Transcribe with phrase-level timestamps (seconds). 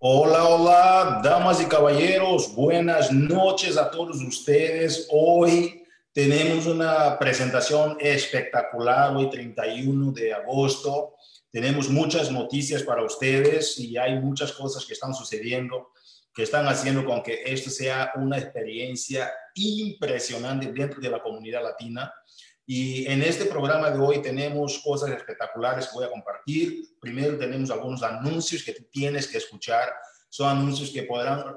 [0.00, 5.08] Hola, hola, damas y caballeros, buenas noches a todos ustedes.
[5.10, 5.82] Hoy
[6.12, 11.16] tenemos una presentación espectacular, hoy 31 de agosto.
[11.50, 15.88] Tenemos muchas noticias para ustedes y hay muchas cosas que están sucediendo
[16.38, 22.14] que están haciendo con que esto sea una experiencia impresionante dentro de la comunidad latina.
[22.70, 26.84] Y en este programa de hoy tenemos cosas espectaculares que voy a compartir.
[27.00, 29.88] Primero tenemos algunos anuncios que tienes que escuchar.
[30.28, 31.56] Son anuncios que podrán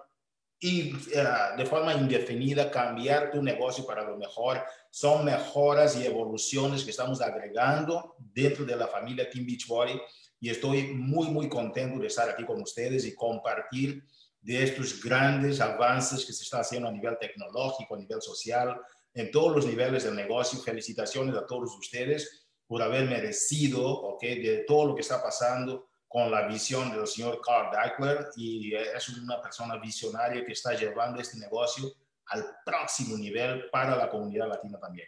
[0.57, 4.63] y eh, de forma indefinida cambiar tu negocio para lo mejor.
[4.89, 9.99] Son mejoras y evoluciones que estamos agregando dentro de la familia Team Beachbody
[10.39, 14.01] y estoy muy, muy contento de estar aquí con ustedes y compartir
[14.39, 18.79] de estos grandes avances que se están haciendo a nivel tecnológico, a nivel social,
[19.13, 20.59] en todos los niveles del negocio.
[20.59, 26.29] Felicitaciones a todos ustedes por haber merecido okay, de todo lo que está pasando con
[26.29, 31.37] la visión del señor Carl Deichler y es una persona visionaria que está llevando este
[31.37, 31.91] negocio
[32.27, 35.07] al próximo nivel para la comunidad latina también.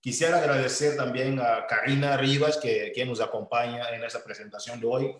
[0.00, 5.16] Quisiera agradecer también a Karina Rivas, que, que nos acompaña en esta presentación de hoy.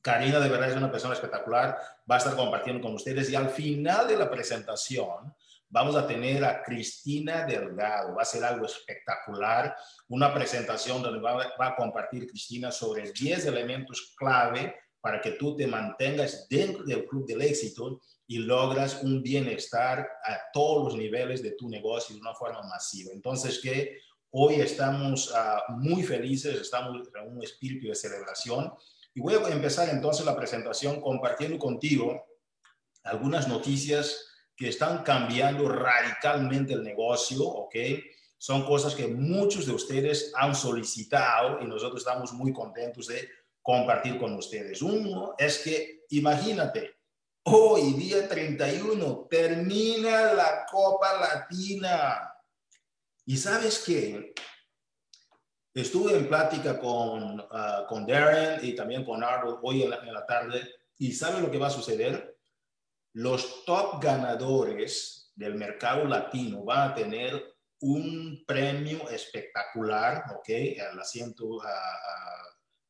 [0.00, 1.78] Karina de verdad es una persona espectacular,
[2.10, 5.34] va a estar compartiendo con ustedes y al final de la presentación
[5.68, 8.14] vamos a tener a Cristina Delgado.
[8.14, 9.74] Va a ser algo espectacular,
[10.08, 15.66] una presentación donde va, a compartir Cristina sobre 10 elementos clave para que tú te
[15.66, 21.52] mantengas dentro del club del éxito y logras un bienestar a todos los niveles de
[21.52, 23.12] tu negocio de una forma masiva.
[23.12, 23.98] Entonces, que
[24.30, 28.72] hoy estamos ah, muy felices, estamos en un espíritu de celebración
[29.14, 32.26] y voy a empezar entonces la presentación compartiendo contigo
[33.04, 37.74] algunas noticias que están cambiando radicalmente el negocio, ¿ok?
[38.38, 43.28] Son cosas que muchos de ustedes han solicitado y nosotros estamos muy contentos de
[43.62, 44.82] compartir con ustedes.
[44.82, 46.98] Uno es que, imagínate,
[47.44, 52.34] hoy, día 31, termina la Copa Latina.
[53.24, 54.34] Y sabes qué?
[55.72, 60.12] Estuve en plática con, ah, con Darren y también con Arnold hoy en la, en
[60.12, 60.68] la tarde.
[60.98, 62.33] ¿Y saben lo que va a suceder?
[63.14, 70.48] Los top ganadores del mercado latino van a tener un premio espectacular, ¿ok?
[70.90, 71.58] Al asiento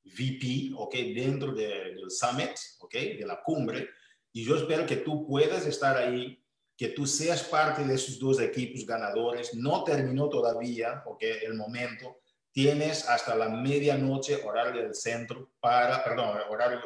[0.04, 0.94] VP, ¿ok?
[1.14, 2.94] Dentro del summit, ¿ok?
[2.94, 3.90] De la cumbre.
[4.32, 6.42] Y yo espero que tú puedas estar ahí,
[6.76, 9.54] que tú seas parte de esos dos equipos ganadores.
[9.54, 11.22] No terminó todavía, ¿ok?
[11.42, 12.20] El momento.
[12.50, 16.80] Tienes hasta la medianoche horario del centro para, perdón, horario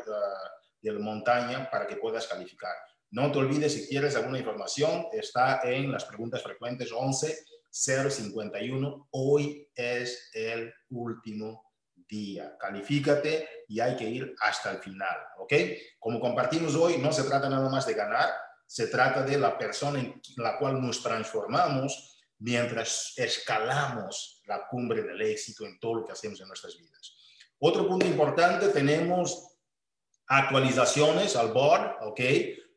[0.80, 2.74] de la montaña para que puedas calificar.
[3.10, 7.36] No te olvides, si quieres alguna información, está en las preguntas frecuentes 11
[7.70, 9.08] 051.
[9.12, 12.56] Hoy es el último día.
[12.58, 15.52] Califícate y hay que ir hasta el final, ¿ok?
[15.98, 18.30] Como compartimos hoy, no se trata nada más de ganar,
[18.66, 25.20] se trata de la persona en la cual nos transformamos mientras escalamos la cumbre del
[25.22, 27.16] éxito en todo lo que hacemos en nuestras vidas.
[27.58, 29.56] Otro punto importante, tenemos
[30.26, 32.20] actualizaciones al board, ¿ok?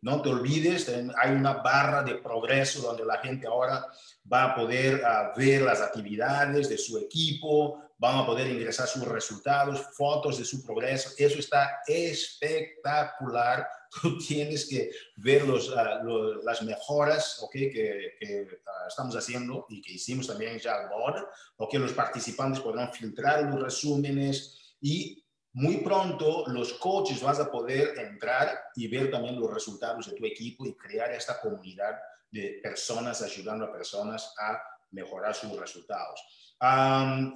[0.02, 3.86] No te olvides, hay una barra de progreso donde la gente ahora
[4.32, 9.08] va a poder ah, ver las actividades de su equipo, van a poder ingresar sus
[9.08, 11.12] resultados, fotos de su progreso.
[11.16, 13.68] Eso está espectacular.
[14.02, 15.44] Tú tienes que ver
[15.78, 16.02] ah,
[16.44, 21.28] las mejoras okay, que, ah, estamos haciendo y que hicimos también ya board.
[21.70, 25.21] que Los participantes podrán filtrar los resúmenes y
[25.54, 30.26] muy pronto los coaches vas a poder entrar y ver también los resultados de tu
[30.26, 31.98] equipo y crear esta comunidad
[32.32, 36.22] de personas ayudando a personas a mejorar sus resultados.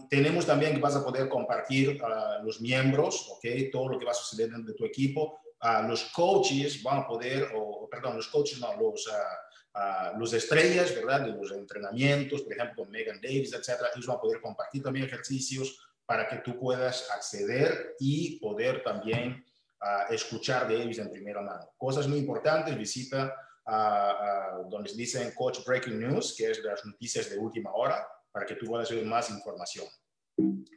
[0.09, 3.71] tenemos también que vas a poder compartir uh, los miembros, ¿ok?
[3.71, 5.39] Todo lo que va a suceder dentro de tu equipo.
[5.61, 10.93] Uh, los coaches van a poder, o, perdón, los coaches no, los, uh, los estrellas,
[10.93, 11.21] ¿verdad?
[11.21, 15.05] De los entrenamientos, por ejemplo, con Megan Davis, etcétera, ellos van a poder compartir también
[15.05, 19.43] ejercicios para que tú puedas acceder y poder también
[19.81, 21.71] uh, escuchar de ellos en primera mano.
[21.77, 23.33] Cosas muy importantes, visita
[23.65, 28.55] uh, donde dicen Coach Breaking News, que es las noticias de última hora, para que
[28.55, 29.85] tú puedas ver más información.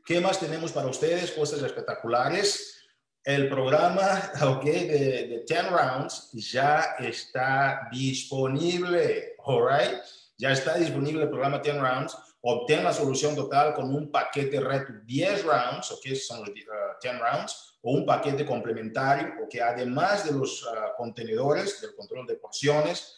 [0.06, 1.32] ¿Qué más tenemos para ustedes?
[1.32, 2.86] Cosas espectaculares.
[3.24, 4.98] El programa okay, de,
[5.28, 9.98] de 10 Rounds ya está disponible, all right?
[10.38, 12.16] Ya está disponible el programa 10 Rounds
[12.50, 17.22] obtén la solución total con un paquete reto 10 rounds, ok, son los 10 uh,
[17.22, 23.14] rounds, o un paquete complementario, que además de los uh, contenedores, del control de porciones,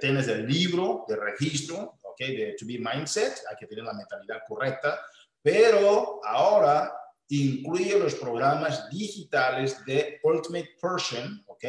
[0.00, 4.42] tienes el libro de registro, ok, de To Be Mindset, hay que tener la mentalidad
[4.46, 5.00] correcta,
[5.42, 6.94] pero ahora
[7.28, 11.64] incluye los programas digitales de Ultimate Person, ok,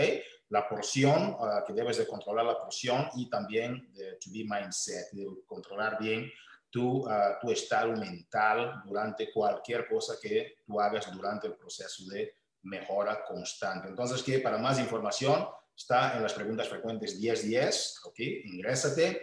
[0.50, 5.12] la porción, ah, que debes de controlar la porción y también de to be mindset,
[5.12, 6.32] de controlar bien
[6.78, 12.36] tu, ah, tu estado mental durante cualquier cosa que tú hagas durante el proceso de
[12.64, 13.88] mejora constante.
[13.88, 18.20] Entonces, que para más información está en las preguntas frecuentes 1010, ¿ok?
[18.46, 19.22] Ingrésate.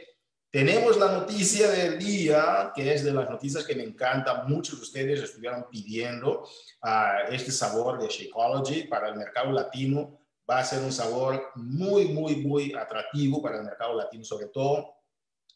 [0.51, 4.45] Tenemos la noticia del día, que es de las noticias que me encanta.
[4.45, 6.43] Muchos de ustedes estuvieron pidiendo
[6.83, 10.21] uh, este sabor de Shakeology para el mercado latino.
[10.49, 14.95] Va a ser un sabor muy, muy, muy atractivo para el mercado latino, sobre todo.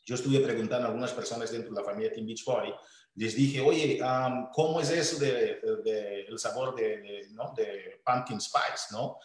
[0.09, 2.73] Yo estuve preguntando a algunas personas dentro de la familia Team Beach Party
[3.17, 4.01] les dije, oye,
[4.55, 7.53] ¿cómo es eso del de, el sabor de, ¿no?
[7.55, 8.87] de, pumpkin spice?
[8.93, 9.19] ¿no?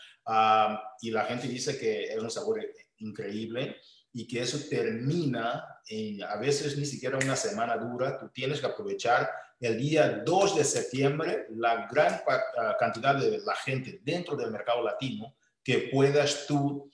[0.99, 2.59] y la gente dice que es un sabor
[2.97, 3.77] increíble
[4.11, 8.17] y que eso termina en, a veces ni siquiera una semana dura.
[8.19, 9.29] Tú tienes que aprovechar
[9.61, 14.83] el día 2 de septiembre la gran ah, cantidad de la gente dentro del mercado
[14.83, 16.91] latino que puedas tú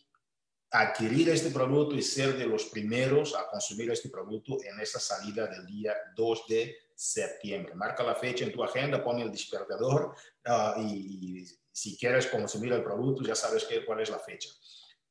[0.71, 5.47] adquirir este producto y ser de los primeros a consumir este producto en esa salida
[5.47, 7.73] del día 2 de septiembre.
[7.73, 10.13] Marca la fecha en tu agenda, pon el despertador
[10.45, 14.49] ah, y, si quieres consumir el producto ya sabes qué, cuál es la fecha.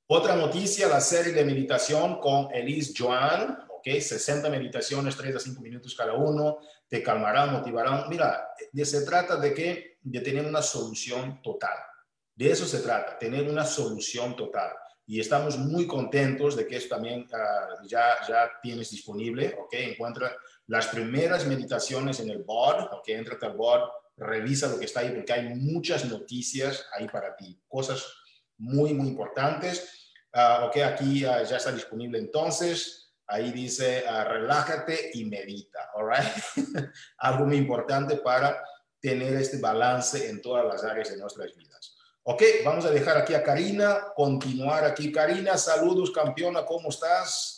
[0.06, 3.88] Otra noticia, la serie de meditación con Elise Joan, ¿ok?
[4.00, 6.58] 60 meditaciones, 3 a 5 minutos cada uno,
[6.88, 8.08] te calmarán, motivarán.
[8.08, 8.48] Mira,
[8.84, 11.78] se trata de que de tener una solución total.
[12.34, 14.72] De eso se trata, tener una solución total
[15.08, 19.72] y estamos muy contentos de que esto también ah, ya, ya tienes disponible, ¿ok?
[19.72, 23.08] Encuentra las primeras meditaciones en el board, ¿ok?
[23.08, 27.58] Entrate al board, revisa lo que está ahí porque hay muchas noticias ahí para ti,
[27.66, 28.06] cosas
[28.58, 30.12] muy, muy importantes.
[30.34, 33.14] Uh, ok, aquí ah, ya está disponible entonces.
[33.26, 36.64] Ahí dice, relájate y medita, ¿all right?
[37.18, 38.62] Algo muy importante para
[39.00, 41.97] tener este balance en todas las áreas de nuestras vidas.
[42.30, 45.10] Ok, vamos a dejar aquí a Karina, continuar aquí.
[45.10, 47.57] Karina, saludos campeona, ¿cómo estás?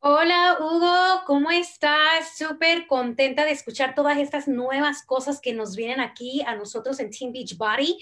[0.00, 2.36] Hola Hugo, ¿cómo estás?
[2.36, 7.10] Súper contenta de escuchar todas estas nuevas cosas que nos vienen aquí a nosotros en
[7.10, 7.98] Team Beach Body.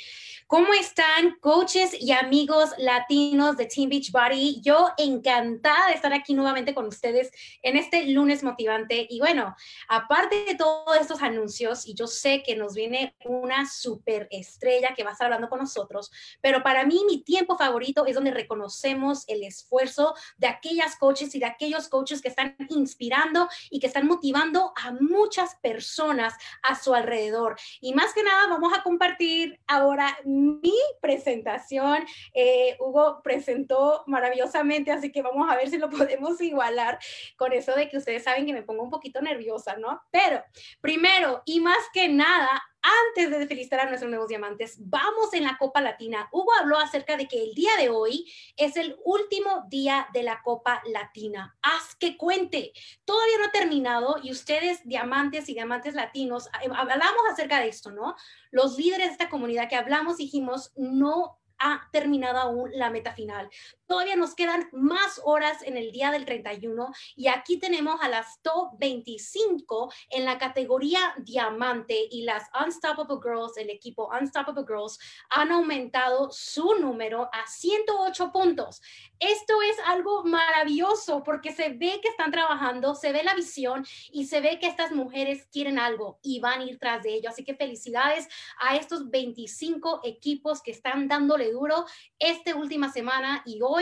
[0.49, 4.61] ¿Cómo están coaches y amigos latinos de Team Beach Body?
[4.61, 7.31] Yo encantada de estar aquí nuevamente con ustedes
[7.62, 9.06] en este lunes motivante.
[9.08, 9.55] Y bueno,
[9.88, 15.05] aparte de todos estos anuncios, y yo sé que nos viene una super estrella que
[15.05, 16.11] va a estar hablando con nosotros,
[16.43, 21.38] pero para mí mi tiempo favorito es donde reconocemos el esfuerzo de aquellas coaches y
[21.38, 26.94] de aquellos coaches que están inspirando y que están motivando a muchas personas a su
[26.94, 27.56] alrededor.
[27.81, 32.04] Y más que nada vamos a compartir ahora mi presentación.
[32.32, 36.98] Eh, Hugo presentó maravillosamente, así que vamos a ver si lo podemos igualar
[37.36, 40.02] con eso de que ustedes saben que me pongo un poquito nerviosa, ¿no?
[40.10, 40.42] Pero
[40.80, 45.56] primero y más que nada, antes de felicitar a nuestros nuevos diamantes, vamos en la
[45.56, 46.28] Copa Latina.
[46.31, 50.42] Hugo habló acerca de que el día de hoy es el último día de la
[50.42, 51.56] Copa Latina.
[51.62, 52.72] Haz que cuente.
[53.06, 57.90] Todavía no ha terminado y ustedes, diamantes y diamantes latinos, eh, hablamos acerca de esto,
[57.90, 58.16] ¿no?
[58.50, 63.48] Los líderes de esta comunidad que hablamos dijimos, no ha terminado aún la meta final.
[63.86, 68.40] Todavía nos quedan más horas en el día del 31 y aquí tenemos a las
[68.40, 74.98] top 25 en la categoría diamante y las Unstoppable Girls, el equipo Unstoppable Girls,
[75.28, 78.81] han aumentado su número a 108 puntos.
[79.19, 84.26] Esto es algo maravilloso porque se ve que están trabajando, se ve la visión y
[84.26, 87.28] se ve que estas mujeres quieren algo y van a ir tras de ello.
[87.28, 88.28] Así que felicidades
[88.59, 91.85] a estos 25 equipos que están dándole duro
[92.18, 93.74] esta última semana y hoy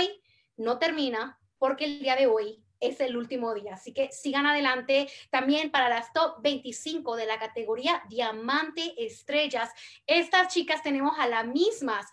[0.57, 3.75] no termina porque el día de hoy es el último día.
[3.75, 5.09] Así que sigan adelante.
[5.31, 9.71] También para las top 25 de la categoría Diamante Estrellas,
[10.07, 12.07] estas chicas tenemos a las mismas.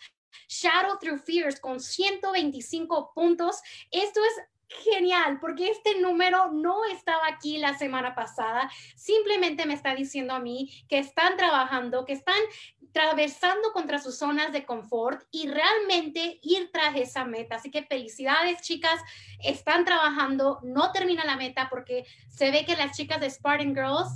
[0.48, 3.62] Shadow Through Fears con 125 puntos.
[3.92, 8.70] Esto es genial, porque este número no estaba aquí la semana pasada.
[8.96, 12.40] Simplemente me está diciendo a mí que están trabajando, que están
[12.90, 17.56] atravesando contra sus zonas de confort y realmente ir tras esa meta.
[17.56, 19.00] Así que felicidades, chicas.
[19.44, 24.10] Están trabajando, no termina la meta porque se ve que las chicas de Spartan Girls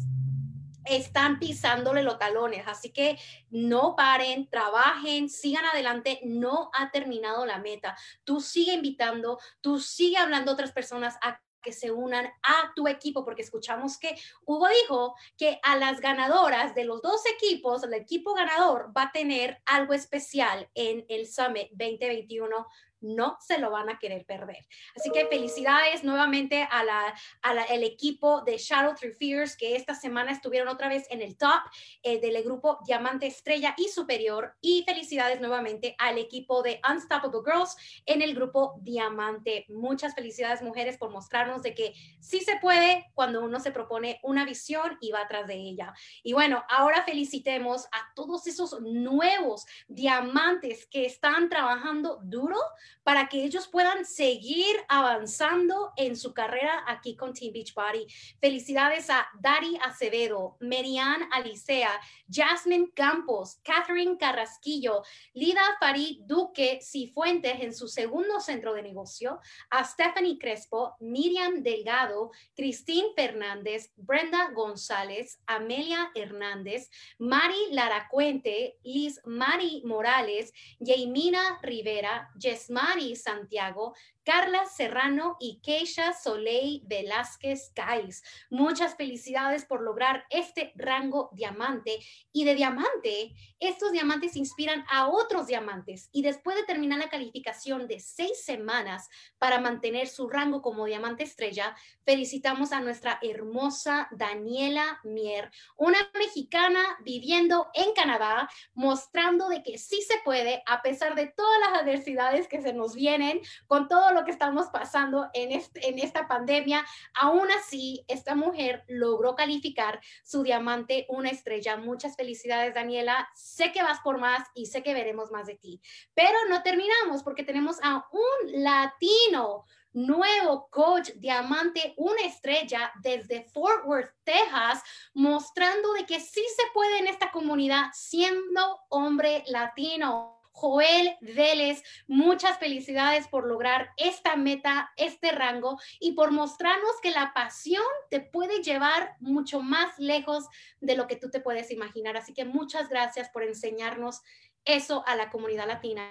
[0.85, 2.67] están pisándole los talones.
[2.67, 3.17] Así que
[3.49, 6.19] no paren, trabajen, sigan adelante.
[6.23, 7.97] No ha terminado la meta.
[8.23, 12.87] Tú sigue invitando, tú sigue hablando a otras personas a que se unan a tu
[12.87, 17.93] equipo, porque escuchamos que Hugo dijo que a las ganadoras de los dos equipos, el
[17.93, 22.67] equipo ganador va a tener algo especial en el Summit 2021
[23.03, 24.65] no se lo van a querer perder.
[24.95, 30.31] Así que felicidades nuevamente a la, el equipo de Shadow Through Fears que esta semana
[30.31, 31.61] estuvieron otra vez en el top
[32.01, 37.75] eh, del grupo Diamante Estrella y Superior y felicidades nuevamente al equipo de Unstoppable Girls
[38.05, 39.65] en el grupo Diamante.
[39.69, 44.45] Muchas felicidades mujeres por mostrarnos de que sí se puede cuando uno se propone una
[44.45, 45.93] visión y va atrás de ella.
[46.23, 52.57] Y bueno, ahora felicitemos a todos esos nuevos diamantes que están trabajando duro
[53.03, 58.05] para que ellos puedan seguir avanzando en su carrera aquí con Team Beachbody.
[58.39, 67.73] Felicidades a Dari Acevedo, Merian Alicea, Jasmine Campos, Catherine Carrasquillo, Lida Farid Duque Cifuentes en
[67.73, 76.11] su segundo centro de negocio, a Stephanie Crespo, Miriam Delgado, Christine Fernández, Brenda González, Amelia
[76.15, 82.82] Hernández, Mari Laracuente, Liz Mari Morales, Jaimina Rivera, Yesma
[83.15, 83.93] Santiago,
[84.23, 88.23] Carla Serrano y Keisha Soleil Velázquez Cais.
[88.49, 91.99] Muchas felicidades por lograr este rango diamante.
[92.31, 96.09] Y de diamante, estos diamantes inspiran a otros diamantes.
[96.11, 101.23] Y después de terminar la calificación de seis semanas para mantener su rango como diamante
[101.23, 101.75] estrella,
[102.05, 110.01] felicitamos a nuestra hermosa Daniela Mier, una mexicana viviendo en Canadá, mostrando de que sí
[110.01, 114.25] se puede, a pesar de todas las adversidades que se nos vienen, con todo lo
[114.25, 121.05] que estamos pasando en, en esta pandemia, aún así, esta mujer logró calificar su diamante
[121.09, 121.77] una estrella.
[121.77, 123.29] Muchas felicidades, Daniela.
[123.35, 125.81] Sé que vas por más y sé que veremos más de ti.
[126.13, 133.85] Pero no terminamos porque tenemos a un latino nuevo coach diamante, una estrella desde Fort
[133.85, 140.42] Worth, Texas, mostrando de que sí se puede en esta comunidad siendo hombre latino.
[140.53, 147.33] Joel Vélez, muchas felicidades por lograr esta meta, este rango y por mostrarnos que la
[147.33, 150.45] pasión te puede llevar mucho más lejos
[150.79, 152.15] de lo que tú te puedes imaginar.
[152.15, 154.21] Así que muchas gracias por enseñarnos
[154.63, 156.09] eso a la comunidad latina.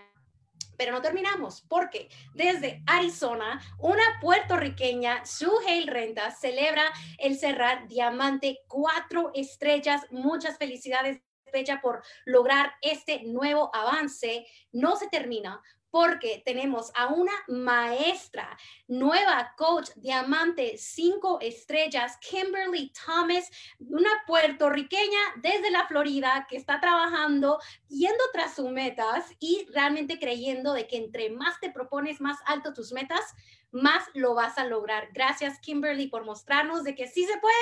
[0.76, 6.84] Pero no terminamos, porque desde Arizona, una puertorriqueña, Suheil Renta, celebra
[7.18, 10.02] el cerrar Diamante cuatro estrellas.
[10.10, 11.20] Muchas felicidades
[11.52, 18.56] fecha por lograr este nuevo avance no se termina porque tenemos a una maestra,
[18.88, 27.58] nueva coach, diamante, cinco estrellas, Kimberly Thomas, una puertorriqueña desde la Florida que está trabajando,
[27.88, 32.72] yendo tras sus metas y realmente creyendo de que entre más te propones, más alto
[32.72, 33.34] tus metas,
[33.70, 35.10] más lo vas a lograr.
[35.12, 37.54] Gracias, Kimberly, por mostrarnos de que sí se puede,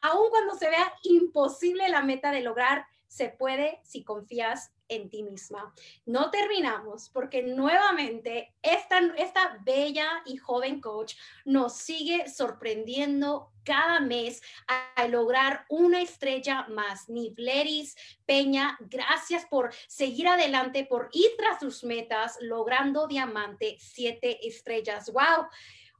[0.00, 5.22] aun cuando se vea imposible la meta de lograr se puede si confías en ti
[5.22, 5.74] misma.
[6.06, 11.14] No terminamos porque nuevamente esta, esta bella y joven coach
[11.44, 17.10] nos sigue sorprendiendo cada mes a, lograr una estrella más.
[17.10, 25.12] Nivleris Peña, gracias por seguir adelante, por ir tras sus metas, logrando diamante siete estrellas.
[25.12, 25.48] ¡Wow!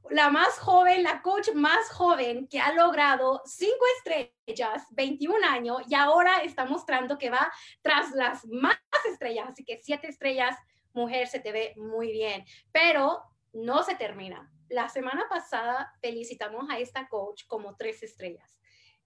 [0.09, 5.95] La más joven, la coach más joven que ha logrado cinco estrellas, 21 años, y
[5.95, 8.77] ahora está mostrando que va tras las más
[9.09, 9.47] estrellas.
[9.49, 10.57] Así que siete estrellas,
[10.93, 12.45] mujer, se te ve muy bien.
[12.71, 14.51] Pero no se termina.
[14.69, 18.57] La semana pasada felicitamos a esta coach como tres estrellas.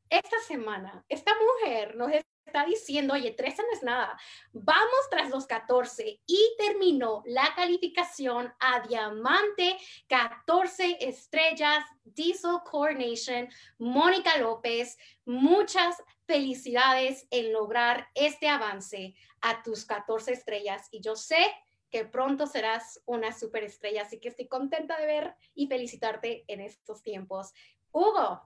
[0.10, 2.12] Esta semana, esta mujer nos
[2.48, 4.18] está diciendo, oye, 13 no es nada,
[4.54, 9.78] vamos tras los 14 y terminó la calificación a diamante,
[10.08, 20.32] 14 estrellas, Diesel Coronation, Mónica López, muchas felicidades en lograr este avance a tus 14
[20.32, 21.46] estrellas y yo sé
[21.92, 27.02] que pronto serás una superestrella, así que estoy contenta de ver y felicitarte en estos
[27.02, 27.54] tiempos.
[27.92, 28.42] Hugo,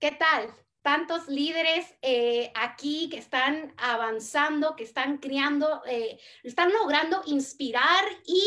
[0.00, 0.52] ¿qué tal?
[0.84, 8.42] Tantos líderes eh, aquí que están avanzando, que están creando, eh, están logrando inspirar y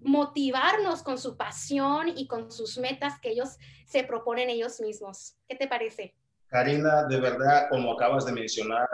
[0.00, 5.36] motivarnos con su pasión y con sus metas que ellos se proponen ellos mismos.
[5.48, 6.14] ¿Qué te parece?
[6.46, 8.88] Karina, de verdad, como acabas de mencionar,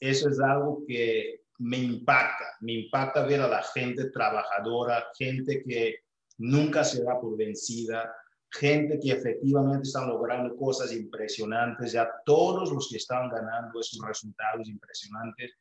[0.00, 5.96] eso es algo que me impacta, me impacta ver a la gente trabajadora, gente que
[6.38, 8.10] nunca se da por vencida,
[8.52, 14.68] gente que efectivamente están logrando cosas impresionantes, ya todos los que están ganando esos resultados
[14.68, 15.52] impresionantes.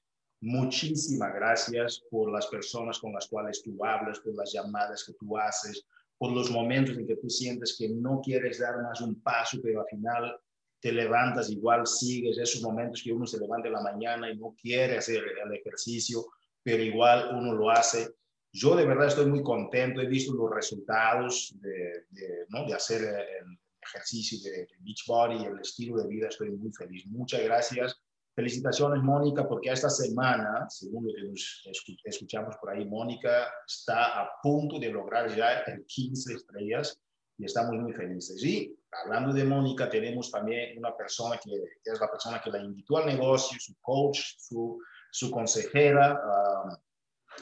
[0.41, 5.37] Muchísimas gracias por las personas con las cuales tú hablas, por las llamadas que tú
[5.37, 5.85] haces,
[6.17, 9.81] por los momentos en que tú sientes que no quieres dar más un paso, pero
[9.81, 10.39] al final
[10.79, 14.55] te levantas, igual sigues esos momentos que uno se levanta en la mañana y no
[14.59, 16.25] quiere hacer el ejercicio,
[16.63, 18.09] pero igual uno lo hace.
[18.51, 22.05] Yo de verdad estoy muy contento, he visto los resultados de,
[22.49, 22.65] ¿no?
[22.65, 27.05] de hacer el ejercicio de, de Beachbody, el estilo de vida, estoy muy feliz.
[27.07, 28.01] Muchas gracias.
[28.35, 31.67] Felicitaciones, Mónica, porque esta semana, según lo que nos
[32.05, 36.99] escuchamos por ahí, Mónica está a punto de lograr ya el 15 estrellas
[37.37, 38.43] y estamos muy felices.
[38.43, 41.51] Y hablando de Mónica, tenemos también una persona que,
[41.83, 44.79] es la persona que la invitó al negocio, su coach, su,
[45.11, 46.77] su consejera, um,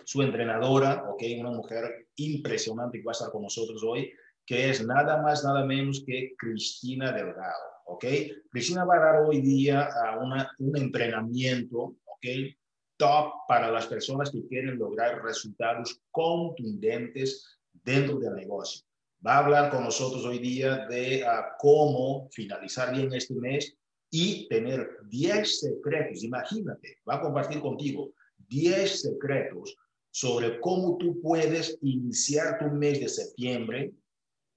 [0.06, 1.24] su entrenadora, ¿ok?
[1.40, 4.12] Una mujer impresionante que va a estar con nosotros hoy,
[4.46, 8.06] que es nada más, nada menos que Cristina Delgado, ¿ok?
[8.50, 12.26] Cristina va a dar hoy día a un entrenamiento, ¿ok?
[12.98, 17.46] Top para las personas que quieren lograr resultados contundentes
[17.84, 18.88] dentro del negocio.
[19.26, 23.76] Va a hablar con nosotros hoy día de uh, cómo finalizar bien este mes
[24.10, 26.24] y tener 10 secretos.
[26.24, 28.14] Imagínate, va a compartir contigo
[28.48, 29.76] 10 secretos
[30.18, 33.94] sobre cómo tú puedes iniciar tu mes de septiembre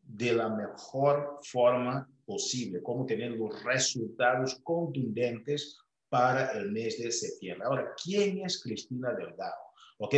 [0.00, 7.66] de la mejor forma posible, cómo tener los resultados contundentes para el mes de septiembre.
[7.66, 9.60] Ahora, ¿quién es Cristina Delgado?
[9.98, 10.14] ¿Ok?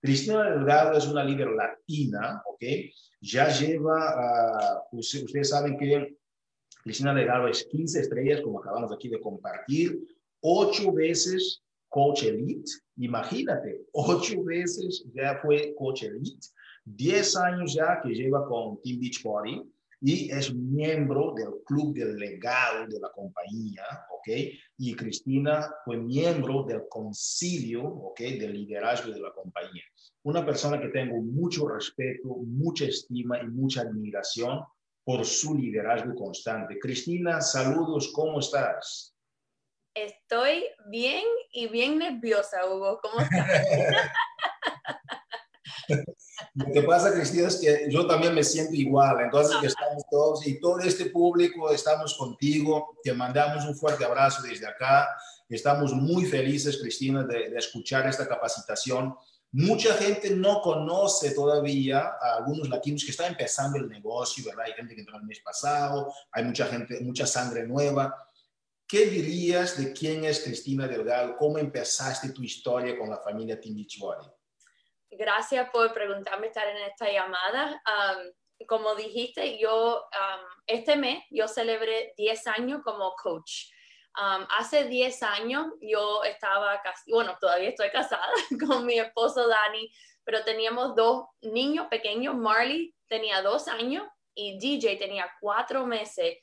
[0.00, 2.62] Cristina Delgado es una líder latina, ¿ok?
[3.20, 6.18] Ya lleva, uh, ustedes saben que
[6.84, 10.06] Cristina Delgado es 15 estrellas, como acabamos aquí de compartir,
[10.40, 11.63] ocho veces
[11.94, 16.48] coach elite, imagínate, ocho veces ya fue coach elite,
[16.86, 19.62] 10 años ya que lleva con Team Beachbody
[20.00, 24.28] y es miembro del club del legado de la compañía, ¿ok?
[24.78, 28.18] Y Cristina fue miembro del concilio, ¿ok?
[28.18, 29.84] Del liderazgo de la compañía.
[30.24, 34.64] Una persona que tengo mucho respeto, mucha estima y mucha admiración
[35.04, 36.76] por su liderazgo constante.
[36.80, 39.13] Cristina, saludos, ¿cómo estás?
[39.94, 41.22] Estoy bien
[41.52, 42.98] y bien nerviosa, Hugo.
[43.00, 43.48] ¿Cómo estás?
[46.54, 49.20] Lo que pasa, Cristina, es que yo también me siento igual.
[49.20, 52.98] Entonces, que estamos todos y todo este público, estamos contigo.
[53.04, 55.08] Te mandamos un fuerte abrazo desde acá.
[55.48, 59.14] Estamos muy felices, Cristina, de, de escuchar esta capacitación.
[59.52, 64.64] Mucha gente no conoce todavía a algunos latinos que están empezando el negocio, ¿verdad?
[64.66, 68.12] Hay gente que entró el mes pasado, hay mucha gente, mucha sangre nueva.
[68.86, 71.36] ¿Qué dirías de quién es Cristina Delgado?
[71.36, 74.28] ¿Cómo empezaste tu historia con la familia Beachbody?
[75.16, 77.82] gracias por preguntarme estar en esta llamada.
[78.66, 80.04] como dijiste, yo
[80.66, 83.70] este mes yo celebré 10 años como coach.
[84.14, 88.26] hace 10 años yo estaba, bueno, todavía estoy casada
[88.66, 89.90] con mi esposo Dani,
[90.24, 92.34] pero teníamos dos niños pequeños.
[92.34, 96.38] Marley tenía dos años y DJ tenía cuatro meses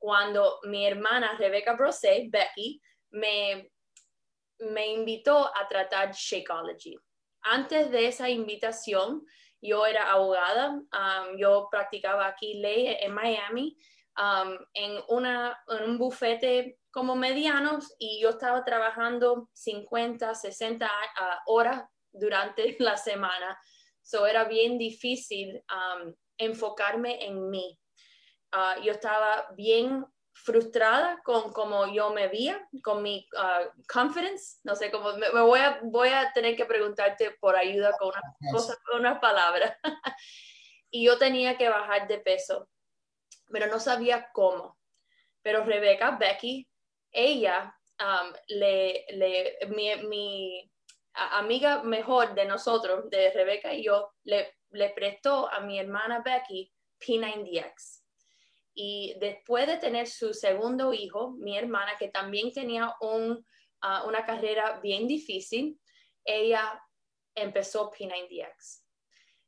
[0.00, 3.70] cuando mi hermana Rebecca Brosé, Becky, me,
[4.58, 6.96] me invitó a tratar Shakeology
[7.42, 9.24] antes de esa invitación,
[9.60, 13.76] yo era abogada, um, yo practicaba aquí ley en Miami,
[14.18, 21.52] um, en, una, en un bufete como medianos y yo estaba trabajando 50, 60 uh,
[21.52, 23.58] horas durante la semana.
[24.02, 27.78] So era bien difícil um, enfocarme en mí.
[28.52, 34.74] Uh, yo estaba bien frustrada con cómo yo me veía, con mi uh, confidence, no
[34.74, 38.78] sé cómo, me, voy, a, voy a tener que preguntarte por ayuda con unas cosas,
[38.84, 39.76] con unas palabras.
[40.90, 42.68] y yo tenía que bajar de peso,
[43.50, 44.78] pero no sabía cómo.
[45.42, 46.68] Pero Rebeca, Becky,
[47.12, 50.72] ella, um, le, le, mi, mi
[51.14, 56.72] amiga mejor de nosotros, de Rebeca y yo, le, le prestó a mi hermana Becky
[57.00, 57.99] P90X
[58.82, 63.44] y después de tener su segundo hijo, mi hermana, que también tenía un,
[63.82, 65.78] ah, una carrera bien difícil,
[66.24, 66.82] ella
[67.34, 68.82] empezó P90X.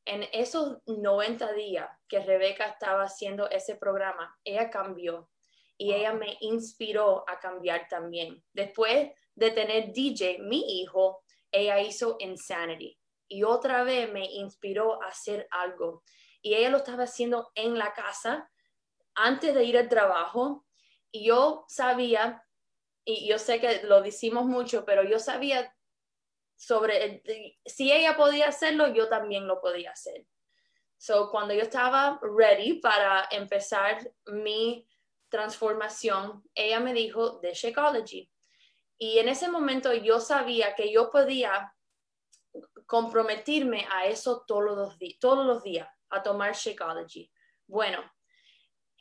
[0.05, 5.31] En esos 90 días que Rebeca estaba haciendo ese programa, ella cambió
[5.79, 8.45] y ella me inspiró a cambiar también.
[8.53, 15.07] Después de tener DJ, mi hijo, ella hizo Insanity y otra vez me inspiró a
[15.07, 16.03] hacer algo.
[16.42, 18.51] Y ella lo estaba haciendo en la casa
[19.14, 20.64] antes de ir al trabajo
[21.12, 22.44] yo sabía,
[23.05, 25.75] y yo sé que lo decimos mucho, pero yo sabía
[26.57, 27.22] sobre,
[27.66, 30.27] si ella podía hacerlo, yo también lo podía hacer.
[30.96, 34.87] So, cuando yo estaba ready para empezar mi
[35.29, 38.31] transformación, ella me dijo de Shakeology.
[38.98, 41.75] Y en ese momento yo sabía que yo podía
[42.87, 47.29] comprometerme a eso todos los, todos los días, a tomar Shakeology.
[47.66, 47.98] Bueno,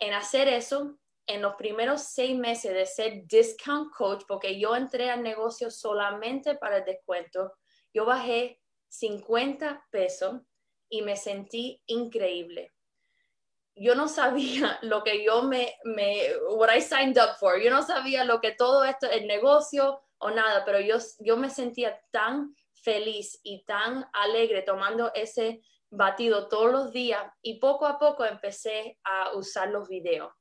[0.01, 5.11] en hacer eso, en los primeros seis meses de ser discount coach, porque yo entré
[5.11, 7.53] al negocio solamente para el descuento,
[7.93, 8.59] yo bajé
[8.89, 10.41] 50 pesos
[10.89, 12.73] y me sentí increíble.
[13.75, 15.77] Yo no sabía lo que yo me,
[16.49, 20.31] what I signed up for, yo no sabía lo que todo esto, el negocio o
[20.31, 25.61] nada, pero yo, yo me sentía tan feliz y tan alegre tomando ese
[25.91, 30.33] batido todos los días y poco a poco empecé a usar los videos.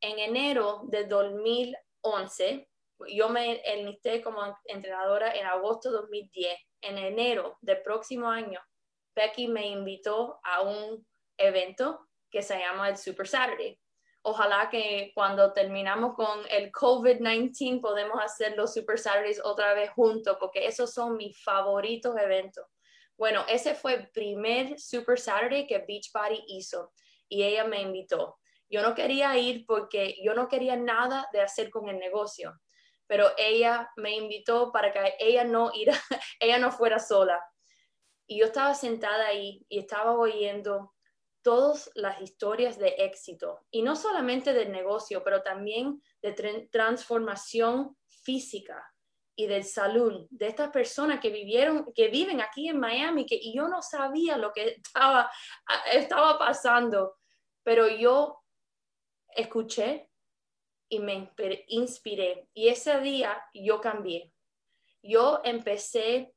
[0.00, 2.68] En enero de 2011,
[3.08, 6.58] yo me enlisté como entrenadora en agosto de 2010.
[6.82, 8.60] En enero del próximo año,
[9.14, 13.78] Becky me invitó a un evento que se llama el Super Saturday.
[14.22, 20.36] Ojalá que cuando terminamos con el COVID-19 podemos hacer los Super Saturdays otra vez juntos,
[20.38, 22.66] porque esos son mis favoritos eventos.
[23.20, 26.94] Bueno, ese fue el primer Super Saturday que Beachbody hizo
[27.28, 28.38] y ella me invitó.
[28.70, 32.58] Yo no quería ir porque yo no quería nada de hacer con el negocio,
[33.06, 35.70] pero ella me invitó para que ella no,
[36.40, 37.38] ella no fuera sola.
[38.26, 40.94] Y yo estaba sentada ahí y estaba oyendo
[41.42, 48.82] todas las historias de éxito, y no solamente del negocio, pero también de transformación física
[49.40, 53.68] y de salud, de estas personas que vivieron, que viven aquí en Miami, que yo
[53.68, 55.30] no sabía lo que estaba,
[55.90, 57.16] estaba pasando,
[57.62, 58.44] pero yo
[59.34, 60.10] escuché
[60.90, 61.32] y me
[61.68, 62.48] inspiré.
[62.52, 64.30] Y ese día yo cambié.
[65.02, 66.34] Yo empecé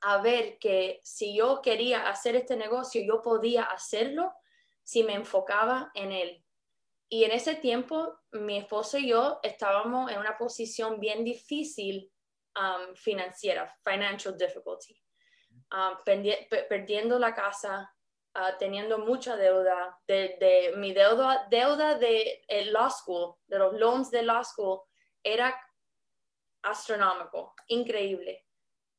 [0.00, 4.32] a ver que si yo quería hacer este negocio, yo podía hacerlo
[4.82, 6.42] si me enfocaba en él.
[7.10, 12.11] Y en ese tiempo, mi esposo y yo estábamos en una posición bien difícil
[12.56, 15.00] um, financiera, financial difficulty,
[15.72, 15.96] um,
[16.68, 17.90] perdiendo la casa,
[18.34, 24.10] uh, teniendo mucha deuda, de, mi deuda, deuda de el law school, de los loans
[24.10, 24.80] de law school,
[25.22, 25.54] era
[26.62, 28.44] astronómico, increíble.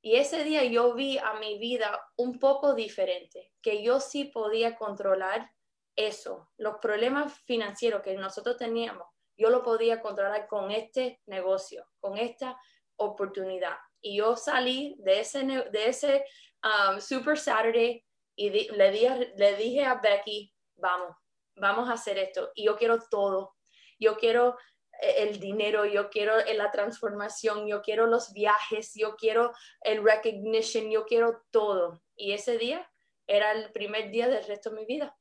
[0.01, 4.75] Y ese día yo vi a mi vida un poco diferente, que yo sí podía
[4.75, 5.49] controlar
[5.95, 12.17] eso, los problemas financieros que nosotros teníamos, yo lo podía controlar con este negocio, con
[12.17, 12.59] esta
[12.97, 13.77] oportunidad.
[14.01, 16.25] Y yo salí de ese, de ese
[16.63, 18.03] um, Super Saturday
[18.35, 21.15] y le, le dije a Becky, vamos,
[21.55, 22.51] vamos a hacer esto.
[22.55, 23.55] Y yo quiero todo.
[23.99, 24.57] Yo quiero
[25.01, 29.51] el dinero, yo quiero la transformación, yo quiero los viajes, yo quiero
[29.81, 32.01] el recognition, yo quiero todo.
[32.15, 32.89] Y ese día
[33.27, 35.15] era el primer día del resto de mi vida.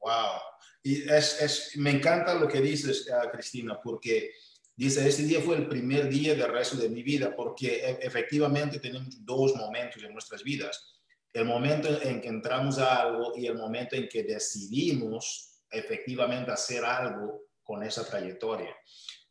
[0.00, 0.40] Wow.
[0.82, 4.32] Y es, es me encanta lo que dices, ah, Cristina, porque
[4.76, 8.78] dice, ese día fue el primer día del resto de mi vida, porque e, efectivamente
[8.78, 11.00] tenemos dos momentos en nuestras vidas.
[11.32, 16.84] El momento en que entramos a algo y el momento en que decidimos efectivamente hacer
[16.84, 18.74] algo con esa trayectoria.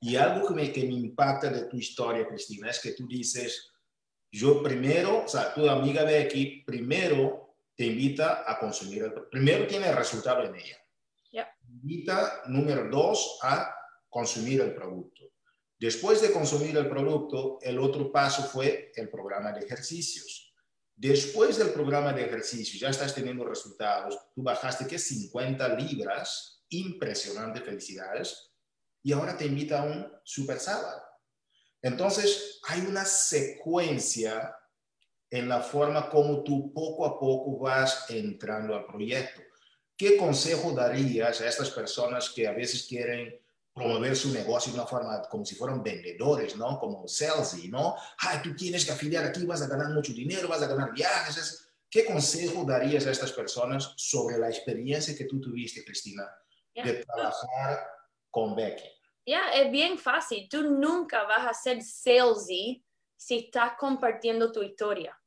[0.02, 3.72] Y algo que me, que me impacta de tu historia, Cristina, es que tú dices,
[4.30, 9.90] yo primero, o sea, tu amiga Becky, primero te invita a consumir el primero tiene
[9.90, 10.78] el resultado en ella.
[11.70, 13.74] Invita, número dos, a
[14.10, 15.33] consumir el producto.
[15.84, 20.56] Después de consumir el producto, el otro paso fue el programa de ejercicios.
[20.96, 27.60] Después del programa de ejercicios, ya estás teniendo resultados, tú bajaste que 50 libras impresionante,
[27.60, 28.54] felicidades,
[29.04, 31.04] y ahora te invita a un super sábado.
[31.82, 34.56] Entonces, hay una secuencia
[35.30, 39.42] en la forma como tú poco a poco vas entrando al proyecto.
[39.98, 43.43] ¿Qué consejo darías a estas personas que a veces quieren
[43.74, 46.80] promover su negocio de una forma como si fueran vendedores, ¿no?
[46.80, 47.96] Como salesy, ¿no?
[48.20, 51.70] Ay, tú tienes que afiliar aquí, vas a ganar mucho dinero, vas a ganar viajes.
[51.90, 56.24] ¿Qué consejo darías a estas personas sobre la experiencia que tú tuviste, Cristina,
[56.76, 57.88] de trabajar
[58.34, 58.90] con Becky.
[59.26, 60.50] Ya, es bien fácil.
[60.50, 62.84] Tú nunca vas a ser salesy
[63.16, 65.18] si estás compartiendo tu historia,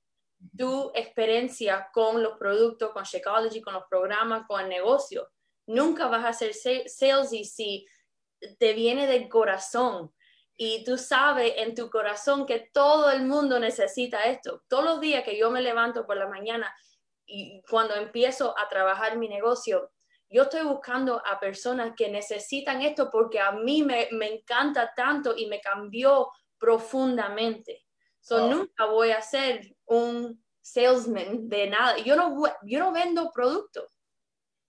[0.57, 5.31] tu experiencia con los productos, con Shakeology, con los programas, con el negocio.
[5.67, 6.53] Nunca vas a ser
[6.89, 7.87] salesy si
[8.59, 10.13] te viene del corazón
[10.57, 14.63] y tú sabes en tu corazón que todo el mundo necesita esto.
[14.69, 16.75] Todos los días que yo me levanto por la mañana
[17.27, 19.93] y cuando empiezo a trabajar mi negocio,
[20.31, 25.47] yo estoy buscando a personas que necesitan esto porque a mí me, encanta tanto y
[25.47, 27.85] me cambió profundamente.
[28.21, 31.99] So, Nunca voy a ser un salesman de nada.
[31.99, 33.93] Yo no, yo no vendo productos.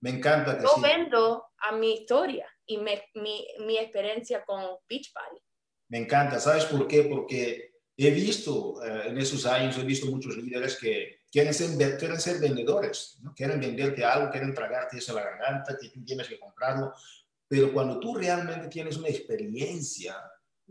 [0.01, 0.61] Me encanta.
[0.61, 5.41] yo vendo a mi historia y mi, mi, experiencia con Beachbody.
[5.89, 6.39] Me encanta.
[6.39, 7.03] ¿Sabes por qué?
[7.03, 12.19] Porque he visto eh, en esos años, he visto muchos líderes que quieren ser, quieren
[12.19, 13.33] ser vendedores, ¿no?
[13.33, 16.93] quieren venderte algo, quieren tragarte eso a la garganta, que tú tienes que comprarlo.
[17.47, 20.15] Pero cuando tú realmente tienes una experiencia,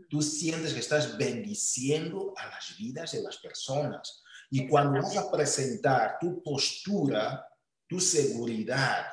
[0.09, 4.23] tú sientes que estás bendiciendo a las vidas de las personas.
[4.49, 7.45] Y cuando vas a presentar tu postura,
[7.87, 9.07] tu seguridad,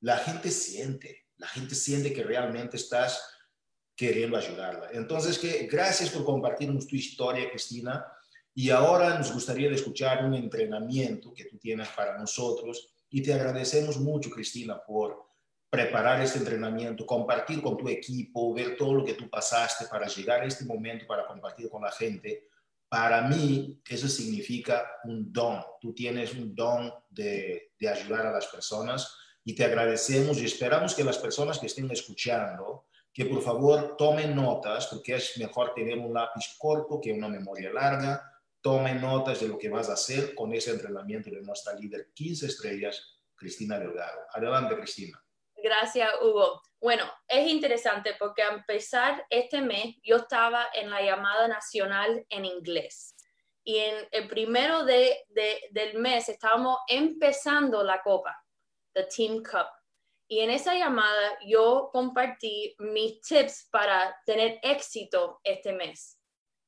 [0.00, 3.22] la gente siente, la gente siente que realmente estás
[3.96, 4.90] queriendo ayudarla.
[4.92, 8.06] Entonces, que gracias por compartirnos tu historia, Cristina.
[8.54, 12.94] Y ahora nos gustaría escuchar un entrenamiento que tú tienes para nosotros.
[13.08, 15.30] Y te agradecemos mucho, Cristina, por
[15.70, 20.42] preparar este entrenamiento, compartir con tu equipo, ver todo lo que tú pasaste para llegar
[20.42, 22.48] a este momento, para compartir con la gente.
[22.88, 25.62] Para mí, eso significa un don.
[25.80, 29.16] Tú tienes un don de, de ayudar a las personas
[29.50, 34.32] y te agradecemos y esperamos que las personas que estén escuchando, que por favor tomen
[34.32, 38.22] notas, porque es mejor tener un lápiz corto que una memoria larga.
[38.60, 42.46] Tomen notas de lo que vas a hacer con ese entrenamiento de nuestra líder 15
[42.46, 44.20] estrellas, Cristina Delgado.
[44.32, 45.20] Adelante, Cristina.
[45.56, 46.62] Gracias, Hugo.
[46.80, 52.44] Bueno, es interesante porque a empezar este mes yo estaba en la llamada nacional en
[52.44, 53.16] inglés
[53.64, 55.18] y en el primero de,
[55.70, 58.36] del mes estábamos empezando la copa,
[58.94, 59.66] the Team Cup.
[60.28, 66.18] Y en esa llamada yo compartí mis tips para tener éxito este mes.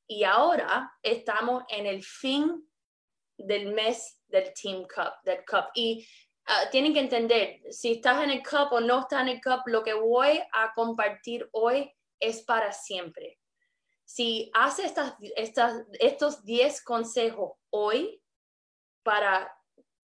[0.08, 2.68] Y ahora estamos en el fin
[3.38, 5.70] del mes del Team Cup, del Cup.
[5.74, 6.06] Y
[6.46, 9.62] Ah, tienen que entender, si estás en el cup o no estás en el cup,
[9.66, 13.38] lo que voy a compartir hoy es para siempre.
[14.04, 18.20] Si haces estas, estas, estos 10 consejos hoy
[19.04, 19.54] para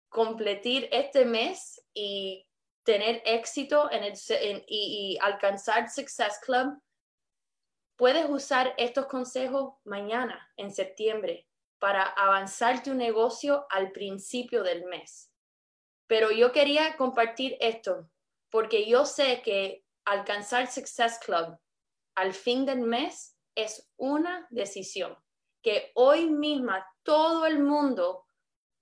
[0.08, 2.46] completar este mes y
[2.84, 4.14] tener éxito en el,
[4.66, 6.80] y, y alcanzar Success Club,
[7.96, 11.46] puedes usar estos consejos mañana, en septiembre,
[11.78, 15.30] para avanzar tu negocio al principio del mes.
[16.06, 18.08] Pero yo quería compartir esto
[18.50, 21.58] porque yo sé que alcanzar Success Club
[22.14, 25.16] al fin del mes es una decisión
[25.62, 28.27] que hoy misma todo el mundo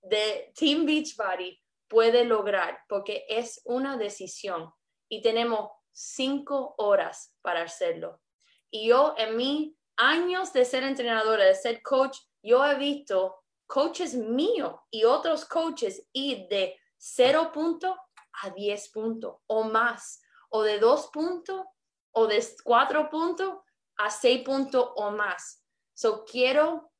[0.09, 4.71] de Team Beachbody puede lograr porque es una decisión
[5.09, 8.21] y tenemos cinco horas para hacerlo.
[8.69, 14.13] Y yo en mis años de ser entrenadora, de ser coach, yo he visto coaches
[14.13, 17.95] míos y otros coaches ir de 0 puntos
[18.43, 21.65] a 10 puntos o más, o de 2 puntos
[22.11, 23.59] o de 4 puntos
[23.97, 25.63] a 6 puntos o más.
[25.93, 26.91] So quiero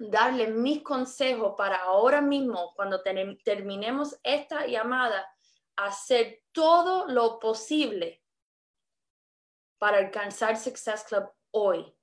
[0.00, 5.28] darle mis consejos para ahora mismo, cuando terminemos esta llamada,
[5.76, 8.22] hacer todo lo posible
[9.78, 11.94] para alcanzar Success Club hoy,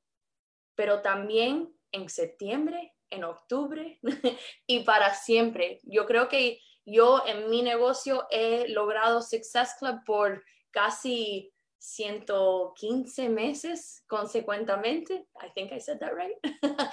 [0.76, 4.00] pero también en septiembre, en octubre
[4.68, 5.80] y para siempre.
[5.84, 14.04] Yo creo que yo en mi negocio he logrado Success Club por casi 115 meses
[14.08, 15.28] consecuentemente.
[15.42, 16.36] I think I said that right.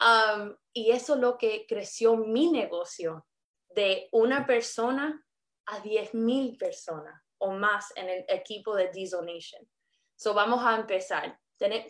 [0.00, 3.26] um, y eso es lo que creció mi negocio
[3.70, 5.24] de una persona
[5.66, 9.68] a 10,000 personas o más en el equipo de Diesel Nation.
[10.16, 11.38] So vamos a empezar.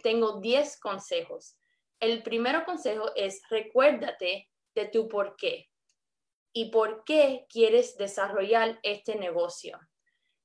[0.03, 1.57] tengo 10 consejos.
[2.01, 5.69] El primer consejo es recuérdate de tu por qué
[6.53, 9.79] y por qué quieres desarrollar este negocio.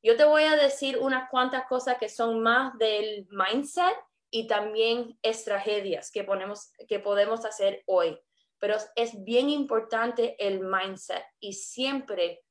[0.01, 3.95] Yo te voy a decir unas cuantas cosas que son más del mindset
[4.33, 8.19] y también estrategias que, ponemos, que podemos hacer hoy.
[8.57, 12.43] Pero es bien importante el mindset y siempre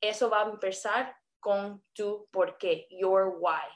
[0.00, 3.66] eso va a empezar con tu por qué, your why.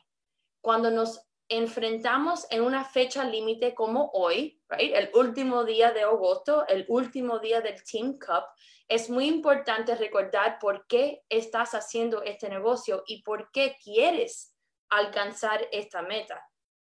[0.61, 6.85] Cuando nos enfrentamos en una fecha límite como hoy, el último día de agosto, el
[6.87, 8.45] último día del Team Cup,
[8.87, 14.57] es muy importante recordar por qué estás haciendo este negocio y por qué quieres
[14.91, 16.41] alcanzar esta meta.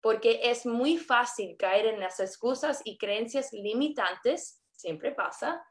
[0.02, 5.64] Porque es muy fácil caer en las excusas y creencias limitantes, siempre pasa,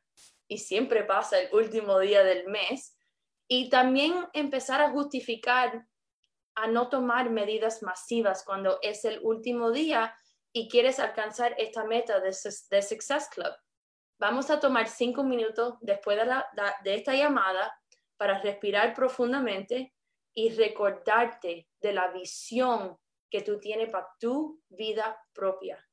[0.47, 2.97] y siempre pasa el último día del mes,
[3.47, 5.85] y también empezar a justificar
[6.55, 10.15] a no tomar medidas masivas cuando es el último día
[10.53, 13.53] y quieres alcanzar esta meta de, Success Club.
[14.19, 16.33] Vamos a tomar cinco minutos después de,
[16.83, 17.73] de esta llamada
[18.17, 19.93] para respirar profundamente
[20.33, 22.97] y recordarte de la visión
[23.31, 25.83] que tú tienes para tu vida propia.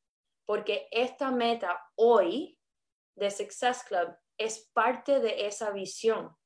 [0.45, 2.59] Porque esta meta hoy
[3.15, 6.37] de Success Club es parte de esa visión.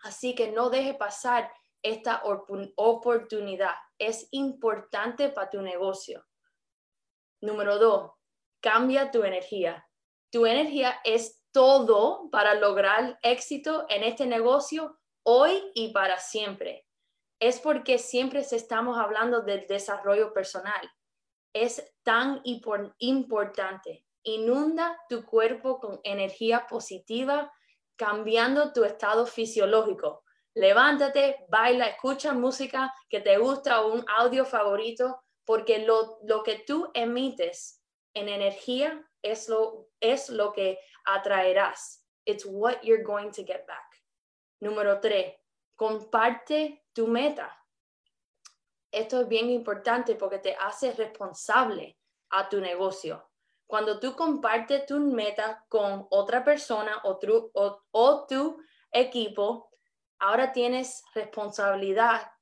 [0.00, 1.50] Así que no deje pasar
[1.82, 2.22] esta
[2.76, 3.74] oportunidad.
[3.98, 6.24] Es importante para tu negocio.
[7.40, 8.12] Número dos,
[8.60, 9.86] cambia tu energía.
[10.30, 16.85] Tu energía es todo para lograr éxito en este negocio hoy y para siempre.
[17.38, 20.90] Es porque siempre estamos hablando del desarrollo personal.
[21.52, 24.04] Es tan importante.
[24.22, 27.52] Inunda tu cuerpo con energía positiva,
[27.96, 30.24] cambiando tu estado fisiológico.
[30.54, 36.64] Levántate, baila, escucha música que te gusta o un audio favorito, porque lo, lo que
[36.66, 37.82] tú emites
[38.14, 42.04] en energía es lo, es lo que atraerás.
[42.24, 44.02] It's what you're going to get back.
[44.60, 45.36] Número tres,
[45.76, 47.56] comparte tu meta.
[48.90, 51.98] Esto es bien importante porque te hace responsable
[52.30, 53.30] a tu negocio.
[53.66, 57.18] Cuando tú compartes tu meta con otra persona o
[58.26, 58.62] tu,
[58.92, 59.68] equipo,
[60.18, 62.32] ahora tienes responsabilidad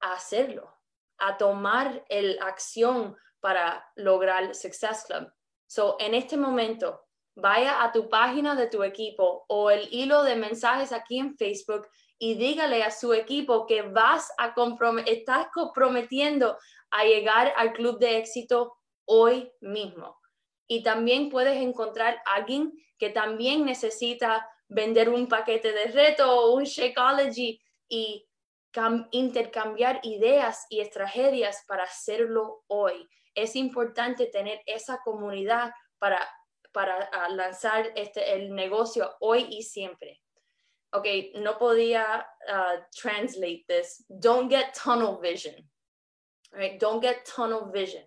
[0.00, 0.72] a hacerlo,
[1.18, 5.32] a tomar la acción para lograr Success Club.
[5.66, 10.36] So, en este momento, vaya a tu página de tu equipo o el hilo de
[10.36, 11.88] mensajes aquí en Facebook
[12.18, 14.54] y dígale a su equipo que vas a
[15.06, 16.58] estás comprometiendo
[16.90, 20.18] a llegar al club de éxito hoy mismo.
[20.66, 26.54] Y también puedes encontrar a alguien que también necesita vender un paquete de reto o
[26.54, 28.26] un Shakeology y
[29.12, 33.08] intercambiar ideas y estrategias para hacerlo hoy.
[33.34, 36.20] Es importante tener esa comunidad para
[36.72, 40.20] para ah, lanzar este, el negocio hoy y siempre.
[40.92, 44.04] Ok, no podía uh, translate this.
[44.08, 45.54] Don't get tunnel vision.
[46.52, 46.80] Right?
[46.80, 48.04] Don't get tunnel vision.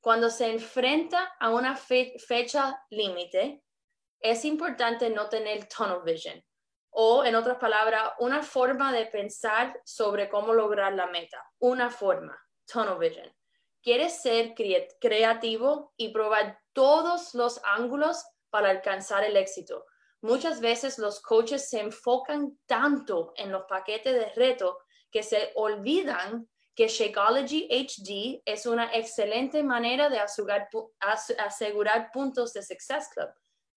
[0.00, 3.62] Cuando se enfrenta a una fecha límite,
[4.20, 6.42] es importante no tener tunnel vision.
[6.90, 11.40] O, en otras palabras, una forma de pensar sobre cómo lograr la meta.
[11.60, 13.32] Una forma, tunnel vision.
[13.82, 14.54] Quieres ser
[15.00, 19.86] creativo y probar todos los ángulos para alcanzar el éxito.
[20.22, 24.78] Muchas veces los coaches se enfocan tanto en los paquetes de reto
[25.10, 33.08] que se olvidan que Shakeology HD es una excelente manera de asegurar, puntos de Success
[33.12, 33.28] Club.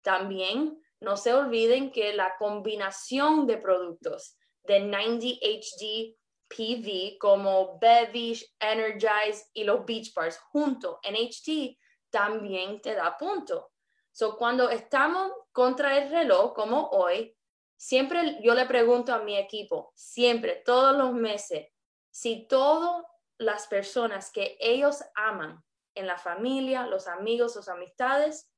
[0.02, 6.16] También no se olviden que la combinación de productos de 90 HD
[6.48, 11.78] PV como Bevish, Energize y los Beach Bars junto en HD
[12.10, 13.73] también te da punto.
[14.14, 17.36] So, cuando estamos contra el reloj, como hoy,
[17.76, 21.68] siempre yo le pregunto a mi equipo, siempre, todos los meses,
[22.12, 23.04] si todas
[23.40, 25.64] las personas que ellos aman
[25.96, 28.52] en la familia, los amigos, sus amistades,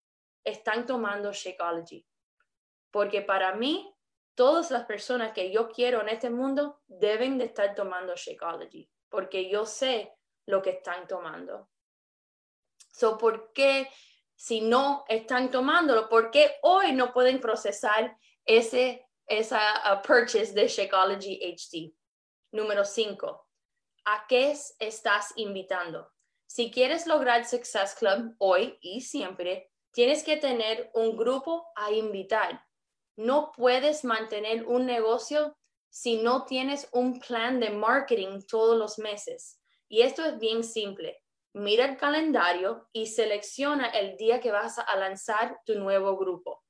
[0.43, 2.05] están tomando Shakeology.
[2.91, 3.95] Porque para mí,
[4.35, 9.49] todas las personas que yo quiero en este mundo deben de estar tomando Shakeology, porque
[9.49, 10.13] yo sé
[10.45, 11.69] lo que están tomando.
[12.91, 13.89] So, ¿por qué
[14.35, 16.09] si no están tomándolo?
[16.09, 19.59] ¿Por qué hoy no pueden procesar ese, esa
[19.93, 21.93] uh, purchase de Shakeology HD?
[22.51, 23.47] Número 5.
[24.05, 26.11] ¿A qué estás invitando?
[26.47, 32.65] Si quieres lograr Success Club hoy y siempre, tienes que tener un grupo a invitar.
[33.17, 35.57] No puedes mantener un negocio
[35.89, 39.59] si no tienes un plan de marketing todos los meses.
[39.87, 41.24] Y esto es bien simple
[41.55, 46.65] mira el calendario y selecciona el día que vas a lanzar tu nuevo grupo.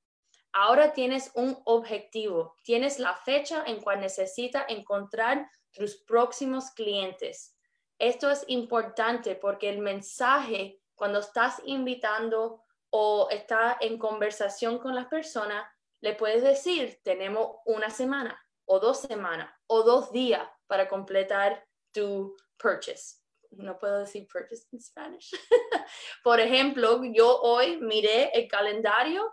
[0.54, 7.58] Ahora tienes un objetivo, tienes la fecha en cual necesitas encontrar tus próximos clientes.
[7.98, 15.08] Esto es importante porque el mensaje cuando estás invitando o estás en conversación con las
[15.08, 15.65] personas,
[16.00, 22.38] le puedes decir, tenemos una semana o dos semanas o dos días para completar tu
[22.58, 25.31] purchase no puedo decir purchase en Spanish.
[26.23, 29.31] Por ejemplo, yo hoy miré el calendario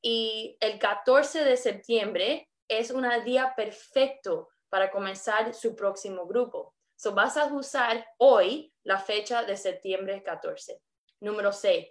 [0.00, 6.74] y el 14 de septiembre es un día perfecto para comenzar su próximo grupo.
[6.96, 10.80] So vas a usar hoy la fecha de septiembre 14.
[11.20, 11.86] Número 6.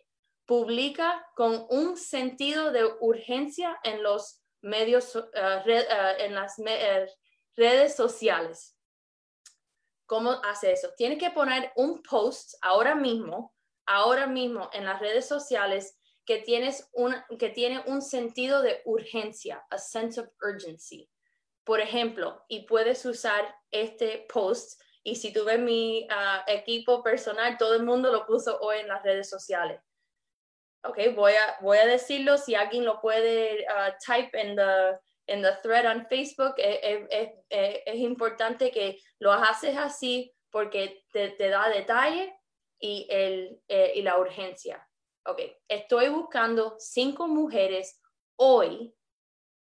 [0.45, 6.63] Publica con un sentido de urgencia en los medios, uh, uh, en las uh,
[7.55, 8.77] redes sociales.
[10.13, 10.93] ¿Cómo hace eso?
[10.95, 13.52] Tiene que poner un post ahora mismo,
[13.88, 19.65] ahora mismo en las redes sociales que, tienes un, que tiene un sentido de urgencia,
[19.71, 21.10] a sense of urgency.
[21.63, 27.58] Por ejemplo, y puedes usar este post, y si tú ves mi ah, equipo personal,
[27.58, 29.82] todo el mundo lo puso hoy en las redes sociales.
[30.84, 35.41] Ok, voy a, voy a decirlo, si alguien lo puede uh, type en the en
[35.41, 42.34] the thread on Facebook, es, importante que lo haces así porque te, da detalle
[42.80, 44.88] y, el, eh, y la urgencia.
[45.26, 48.01] Ok, estoy buscando cinco mujeres
[48.36, 48.93] hoy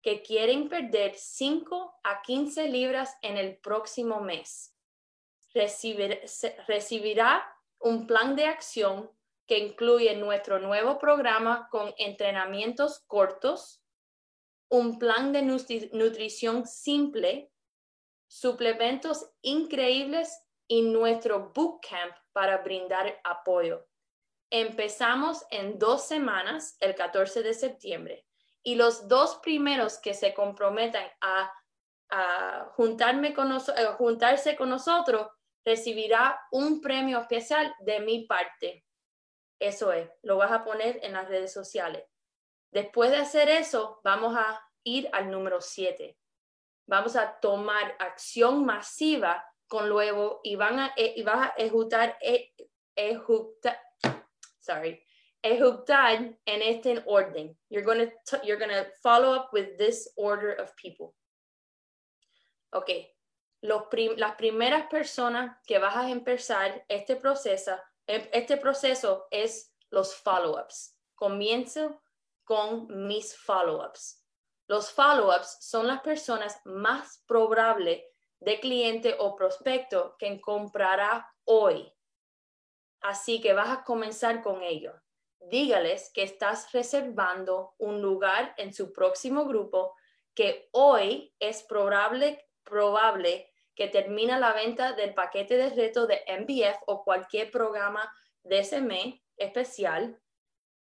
[0.02, 4.76] que quieren perder 5 a 15 libras en el próximo mes.
[6.68, 7.48] recibirá
[7.80, 9.12] un plan de acción
[9.48, 13.83] que incluye nuestro nuevo programa con entrenamientos cortos,
[14.74, 17.52] un plan de nutrición simple,
[18.28, 20.36] suplementos increíbles
[20.68, 23.86] y nuestro bootcamp para brindar apoyo.
[24.50, 28.26] Empezamos en dos semanas, el 14 de septiembre,
[28.64, 31.54] y los dos primeros que se comprometan a,
[32.76, 33.60] juntarme con eh,
[33.98, 35.28] juntarse con nosotros
[35.66, 38.86] recibirá un premio especial de mi parte.
[39.60, 42.13] Eso es, lo vas a poner en las redes sociales.
[42.74, 46.18] Después de hacer eso, vamos a ir al número 7.
[46.88, 52.18] Vamos a tomar acción masiva con luego y van a eh, y vas a ejecutar,
[52.22, 52.54] eh,
[54.60, 55.02] sorry,
[55.42, 57.58] ejecutar en este orden.
[57.70, 61.16] You're going to you're follow up with this order of people.
[62.72, 63.16] Okay.
[63.62, 63.84] Los
[64.18, 70.98] las primeras personas que vas a empezar este proceso Em, este proceso es los follow-ups.
[71.16, 72.02] Comienzo
[72.44, 74.24] con mis follow-ups.
[74.68, 78.04] Los follow-ups son las personas más probables
[78.40, 81.92] de cliente o prospecto que comprará hoy.
[83.02, 84.96] Así que vas a comenzar con ellos.
[85.40, 89.94] Dígales que estás reservando un lugar en su próximo grupo
[90.34, 96.78] que hoy es probable, probable que termina la venta del paquete de reto de MBF
[96.88, 98.10] o cualquier programa
[98.44, 98.82] de ese
[99.38, 100.20] especial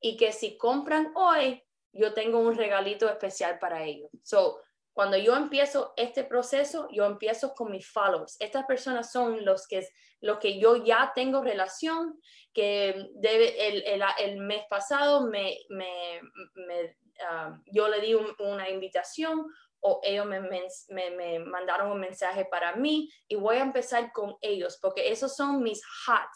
[0.01, 4.09] y que si compran hoy, yo tengo un regalito especial para ellos.
[4.23, 4.59] So,
[4.93, 8.35] cuando yo empiezo este proceso, yo empiezo con mis follows.
[8.39, 9.87] Estas personas son los que,
[10.19, 12.19] los que yo ya tengo relación,
[12.53, 16.21] que debe, el, el, el mes pasado me, me,
[16.55, 19.45] me uh, yo le di una invitación
[19.79, 24.77] o ellos me, me, mandaron un mensaje para mí y voy a empezar con ellos
[24.81, 26.29] porque esos son mis hot,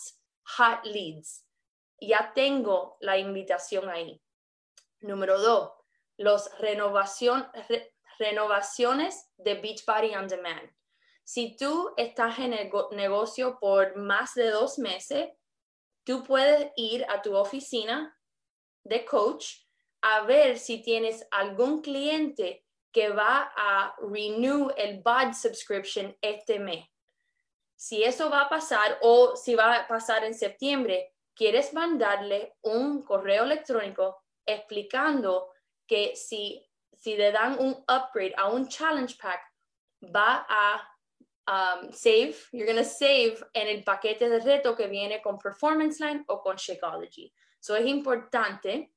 [0.57, 1.44] hot leads.
[1.99, 4.21] Ya tengo la invitación ahí.
[4.99, 5.71] Número dos,
[6.17, 7.47] los renovación,
[8.19, 10.69] renovaciones de Beachbody On Demand.
[11.23, 15.29] Si tú estás en el negocio por más de dos meses,
[16.03, 18.17] tú puedes ir a tu oficina
[18.83, 19.65] de coach
[20.01, 26.85] a ver si tienes algún cliente que va a renew el BOD subscription este mes.
[27.75, 33.03] Si eso va a pasar o si va a pasar en septiembre, quieres mandarle un
[33.03, 35.51] correo electrónico explicando
[35.87, 39.41] que si, si le dan un upgrade a un challenge pack,
[40.03, 40.87] va a
[41.47, 45.99] um, save, you're going to save en el paquete de reto que viene con Performance
[45.99, 47.31] Line o con Shakeology.
[47.59, 48.93] So es importante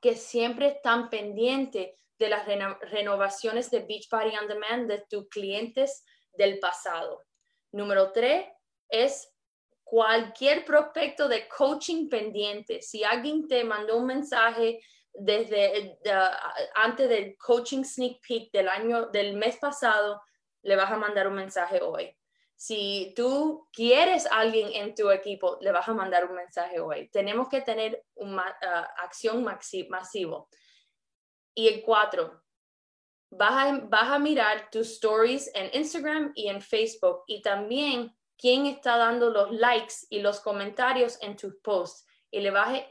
[0.00, 2.46] que siempre están pendientes de las
[2.90, 7.22] renovaciones de Beachbody On Demand de tus clientes del pasado.
[7.72, 8.46] Número tres
[8.88, 9.31] es
[9.92, 12.80] cualquier prospecto de coaching pendiente.
[12.80, 14.80] Si alguien te mandó un mensaje
[15.12, 15.98] desde
[16.74, 20.22] antes del coaching sneak peek del año del mes pasado,
[20.62, 22.16] le vas a mandar un mensaje hoy.
[22.56, 27.10] Si tú quieres a alguien en tu equipo, le vas a mandar un mensaje hoy.
[27.10, 28.44] Tenemos que tener una
[28.96, 30.46] acción masiva.
[31.54, 32.42] Y el cuatro,
[33.28, 39.30] vas a, mirar tus stories en Instagram y en Facebook y también quién está dando
[39.30, 42.86] los likes y los comentarios en tus posts y le vas a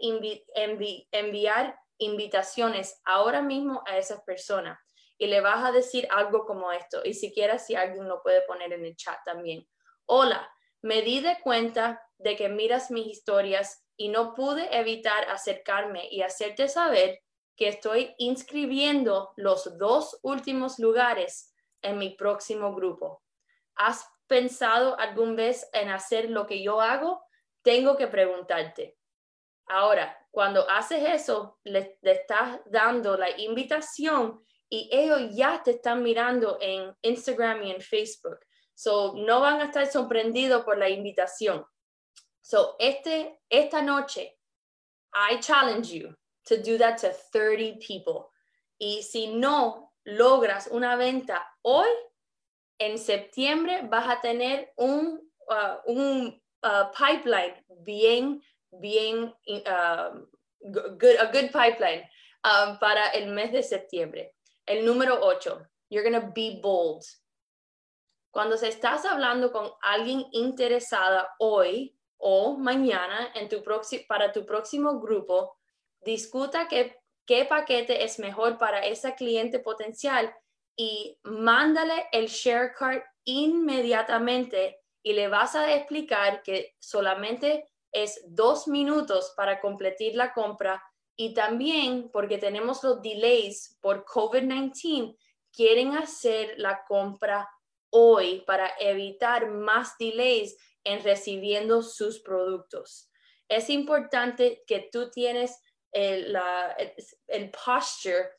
[1.12, 4.80] enviar invitaciones ahora mismo a esas personas
[5.18, 8.42] y le vas a decir algo como esto y si quieres si alguien lo puede
[8.44, 9.68] poner en el chat también.
[10.06, 16.08] Hola, me di de cuenta de que miras mis historias y no pude evitar acercarme
[16.10, 17.20] y hacerte saber
[17.56, 23.22] que estoy inscribiendo los dos últimos lugares en mi próximo grupo.
[23.76, 27.22] ¿Has pensado alguna vez en hacer lo que yo hago?
[27.64, 28.98] Tengo que preguntarte.
[29.68, 36.58] Ahora, cuando haces eso, le, estás dando la invitación y ellos ya te están mirando
[36.62, 38.40] en Instagram y en Facebook.
[38.74, 41.66] So, no van a estar sorprendidos por la invitación.
[42.40, 44.40] So, este, esta noche,
[45.14, 46.16] I challenge you
[46.46, 48.30] to do that to 30 people.
[48.80, 51.90] Y si no logras una venta hoy,
[52.82, 60.26] en septiembre vas a tener un, uh, un uh, pipeline bien, bien, uh,
[60.64, 62.10] good, a good pipeline
[62.80, 64.34] para el mes de septiembre.
[64.66, 65.62] El número 8,
[65.92, 67.04] you're going to be bold.
[68.32, 73.62] Cuando se estás hablando con alguien interesada hoy o mañana en tu
[74.08, 75.56] para tu próximo grupo,
[76.00, 80.34] discuta qué, qué paquete es mejor para ese cliente potencial
[80.82, 88.68] y mándale el share card inmediatamente y le vas a explicar que solamente es dos
[88.68, 90.84] minutos para completar la compra
[91.16, 95.16] y también porque tenemos los delays por COVID-19,
[95.54, 97.48] quieren hacer la compra
[97.92, 103.12] hoy para evitar más delays en recibiendo sus productos.
[103.48, 105.62] Es importante que tú tienes
[105.92, 106.36] el,
[107.28, 108.32] el, posture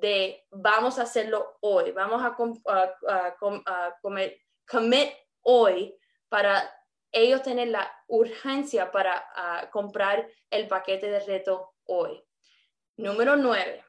[0.00, 2.34] de vamos a hacerlo hoy, vamos a,
[4.00, 5.10] comer, commit
[5.42, 5.96] hoy
[6.28, 6.70] para
[7.12, 9.24] ellos tener la urgencia para
[9.72, 12.22] comprar el paquete de reto hoy.
[12.96, 13.84] Número nueve,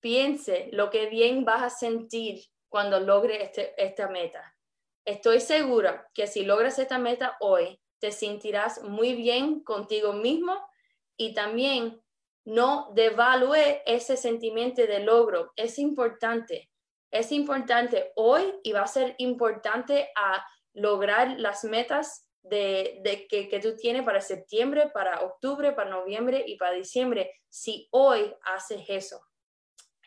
[0.00, 4.56] piense lo que bien vas a sentir cuando logre este, esta meta.
[5.04, 10.68] Estoy segura que si logras esta meta hoy, te sentirás muy bien contigo mismo
[11.16, 12.02] y también
[12.46, 15.52] no devalúe ese sentimiento de logro.
[15.56, 16.70] Es importante,
[17.10, 23.76] es importante hoy y va a ser importante a lograr las metas de, que, tú
[23.76, 29.20] tienes para septiembre, para octubre, para noviembre y para diciembre, si hoy haces eso.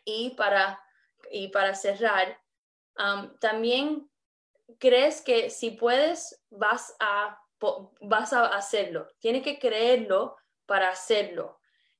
[0.05, 0.81] Y para,
[1.31, 2.39] y para cerrar,
[2.97, 4.09] um, también
[4.77, 7.37] crees que si puedes, vas a,
[7.99, 9.09] vas a hacerlo.
[9.19, 11.58] Tienes que creerlo para hacerlo.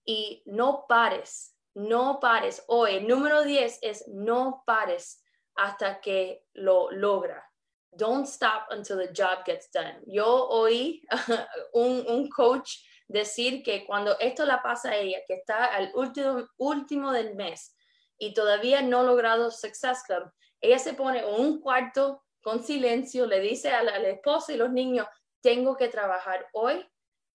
[0.10, 2.64] Y no pares, no pares.
[2.66, 7.48] Hoy, número 10 es no pares hasta que lo logra.
[7.92, 10.02] Don't stop until the job gets done.
[10.08, 11.04] Yo oí
[11.74, 12.72] un, un coach
[13.08, 17.76] decir que cuando esto la pasa a ella, que está al último, último del mes
[18.18, 23.42] y todavía no ha logrado Success Club, ella se pone un cuarto con silencio, le
[23.42, 25.06] dice al, esposo y los niños,
[25.42, 26.84] tengo que trabajar hoy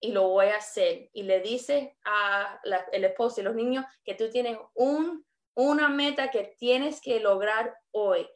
[0.05, 1.09] y lo voy a hacer.
[1.15, 6.31] Y le dice al el esposo y los niños que tú tienes un, una meta
[6.31, 8.29] que tienes que lograr hoy.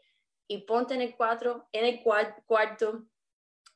[0.47, 3.05] Y ponte en el, cuatro, en el cuarto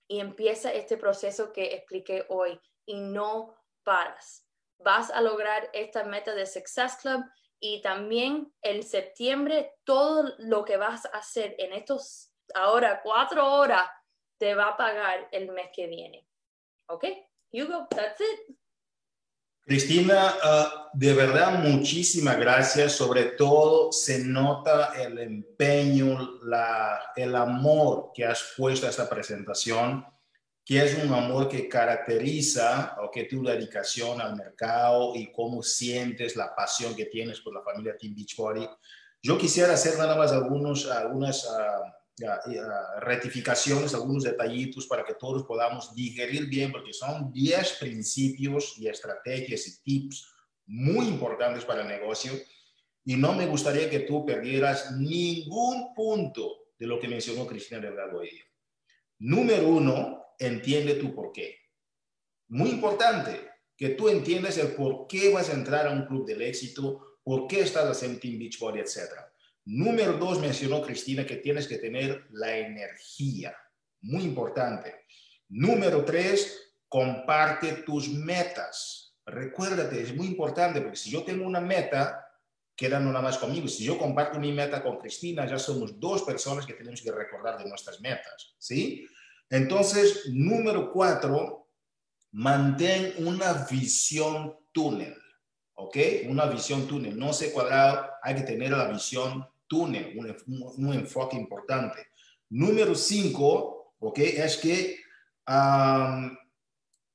[0.09, 2.59] y empieza este proceso que expliqué hoy.
[2.87, 4.49] Y no paras.
[4.79, 7.23] Vas a lograr esta meta de Success Club
[7.61, 13.87] y también en septiembre todo lo que vas a hacer en estos ahora cuatro horas
[14.39, 16.27] te va a pagar el mes que viene.
[16.87, 17.05] ¿Ok?
[17.53, 18.57] Hugo, that's it.
[19.65, 22.93] Cristina, ah, de verdad muchísimas gracias.
[22.93, 30.05] Sobre todo se nota el empeño, la, el amor que has puesto a esta presentación,
[30.65, 36.35] que es un amor que caracteriza o que tu dedicación al mercado y cómo sientes
[36.35, 38.69] la pasión que tienes por la familia Team Beachbody.
[39.23, 41.45] Yo quisiera hacer nada más algunos, algunas...
[41.45, 42.02] Uh,
[43.01, 49.67] rectificaciones, algunos detallitos para que todos podamos digerir bien, porque son 10 principios y estrategias
[49.67, 50.29] y tips
[50.67, 52.33] muy importantes para el negocio.
[53.05, 58.19] Y no me gustaría que tú perdieras ningún punto de lo que mencionó Cristina Delgado
[58.19, 58.31] hoy.
[59.19, 61.57] Número uno, entiende tu por qué.
[62.49, 66.43] Muy importante que tú entiendas el por qué vas a entrar a un club del
[66.43, 69.32] éxito, por qué estás haciendo Team Beachbody, etcétera.
[69.65, 73.57] Número dos, mencionó Cristina que tienes que tener la energía.
[74.01, 75.07] Muy importante.
[75.49, 79.15] Número tres, comparte tus metas.
[79.25, 82.27] Recuérdate, es muy importante porque si yo tengo una meta,
[82.75, 83.69] queda nada más conmigo.
[83.69, 87.59] Si yo comparto mi meta con Cristina, ya somos dos personas que tenemos que recordar
[87.59, 88.57] de nuestras metas.
[88.59, 89.07] ¿Sí?
[89.49, 91.69] Entonces, número cuatro,
[92.33, 95.17] mantén una visión túnel.
[95.75, 95.97] ¿Ok?
[96.29, 97.17] Una visión túnel.
[97.17, 100.15] No sé cuadrado, hay que tener la visión túnel,
[100.77, 102.09] un, enfoque importante.
[102.51, 104.19] Número cinco, ¿ok?
[104.19, 104.99] Es que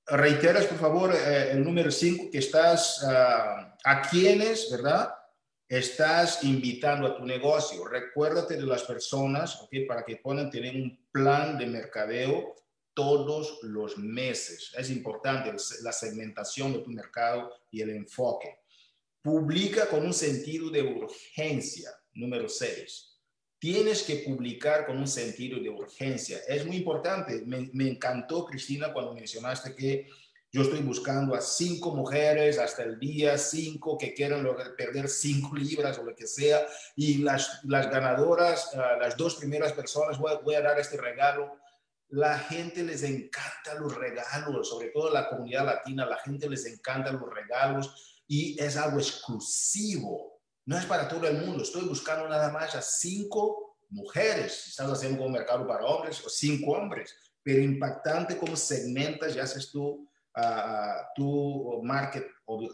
[0.07, 5.13] reiteras, por favor, eh, el número cinco, que estás a quienes, ¿verdad?
[5.69, 7.85] Estás invitando a tu negocio.
[7.85, 9.69] Recuérdate de las personas, ¿ok?
[9.87, 12.55] Para que puedan tener un plan de mercadeo
[12.95, 14.73] todos los meses.
[14.75, 15.53] Es importante
[15.83, 18.61] la segmentación de tu mercado y el enfoque.
[19.21, 21.91] Publica con un sentido de urgencia.
[22.17, 23.13] Número 6.
[23.59, 26.39] Tienes que publicar con un sentido de urgencia.
[26.47, 27.43] Es muy importante.
[27.45, 30.07] Me, encantó, Cristina, cuando mencionaste que
[30.51, 34.47] yo estoy buscando a cinco mujeres hasta el día cinco que quieran
[34.77, 36.65] perder cinco libras o lo que sea.
[36.95, 41.57] Y las, las ganadoras, ah, las dos primeras personas, voy, voy a dar este regalo
[42.09, 47.11] la gente les encanta los regalos, sobre todo la comunidad latina, la gente les encanta
[47.11, 50.36] los regalos y es algo exclusivo.
[50.67, 51.63] No es para todo el mundo.
[51.63, 54.67] Estoy buscando nada más a cinco mujeres.
[54.67, 57.15] Estás haciendo un mercado para hombres o cinco hombres.
[57.41, 62.27] Pero impactante cómo segmentas y haces tu, uh, tu market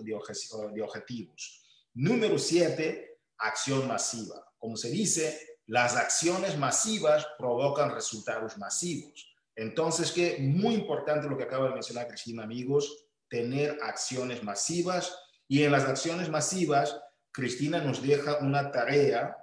[0.03, 1.63] de, objetivos.
[1.93, 4.43] Número siete, acción masiva.
[4.57, 9.35] Como se dice, las acciones masivas provocan resultados masivos.
[9.55, 15.15] Entonces, que muy importante lo que acaba de mencionar Cristina, amigos, tener acciones masivas.
[15.47, 16.99] Y en las acciones masivas,
[17.33, 19.35] Cristina nos deja una tarea,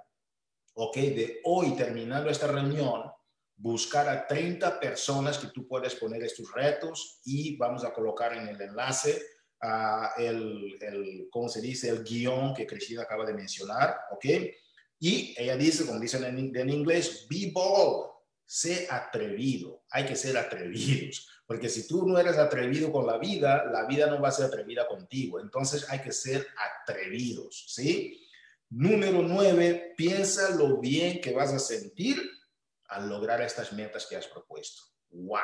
[0.73, 3.11] ok, de hoy terminando esta reunión,
[3.57, 8.47] buscar a 30 personas que tú puedes poner estos retos y vamos a colocar en
[8.47, 9.21] el enlace
[10.17, 11.89] el, el, ¿cómo se dice?
[11.89, 14.25] El guion que Cristina acaba de mencionar, ¿ok?
[14.99, 18.09] Y ella dice, como dicen en, en inglés, be bold,
[18.45, 23.65] sé atrevido, hay que ser atrevidos, porque si tú no eres atrevido con la vida,
[23.65, 28.25] la vida no va a ser atrevida contigo, entonces hay que ser atrevidos, ¿sí?
[28.69, 32.21] Número nueve, piensa lo bien que vas a sentir
[32.85, 34.83] al lograr estas metas que has propuesto.
[35.09, 35.41] ¡Wow!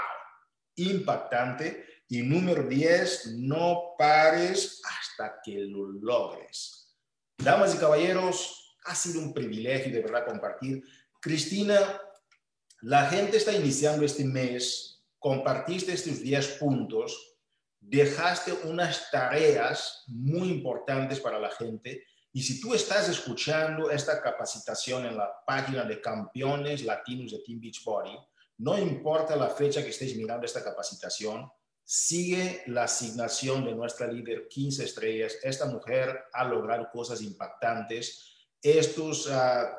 [0.78, 1.86] Impactante.
[2.08, 6.97] Y número 10, no pares hasta que lo logres.
[7.38, 10.82] Damas y caballeros, ha sido un privilegio de verdad compartir.
[11.20, 12.01] Cristina,
[12.80, 14.97] la gente está iniciando este mes,
[15.28, 17.36] compartiste estos 10 puntos,
[17.82, 22.02] dejaste unas tareas muy importantes para la gente.
[22.32, 27.60] Y si tú estás escuchando esta capacitación en la página de campeones latinos de Team
[27.60, 28.18] Beachbody,
[28.60, 31.52] no importa la fecha que estés mirando esta capacitación,
[31.84, 35.40] sigue la asignación de nuestra líder 15 estrellas.
[35.44, 38.48] Esta mujer ha logrado cosas impactantes.
[38.62, 39.78] Estos ah,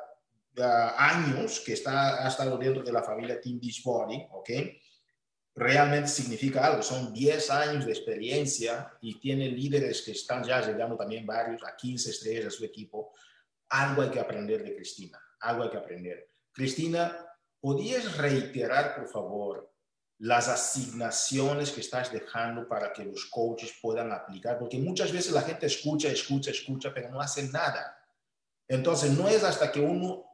[0.59, 4.51] ah, años que está, ha estado dentro de la familia Team Beachbody, ¿ok?
[5.59, 6.83] Realmente significa algo.
[6.83, 11.75] Son 10 años de experiencia y tiene líderes que están ya llegando también varios a
[11.75, 13.13] 15 estrellas a su equipo.
[13.71, 15.21] Algo hay que aprender de Cristina.
[15.41, 16.31] Algo hay que aprender.
[16.53, 17.27] Cristina,
[17.61, 19.75] ¿podrías reiterar, por favor,
[20.19, 25.43] las asignaciones que estás dejando para que los coaches puedan aplicar, porque muchas veces la
[25.43, 27.97] gente escucha, escucha, escucha, pero no hace nada.
[28.69, 30.28] Entonces, no es hasta que uno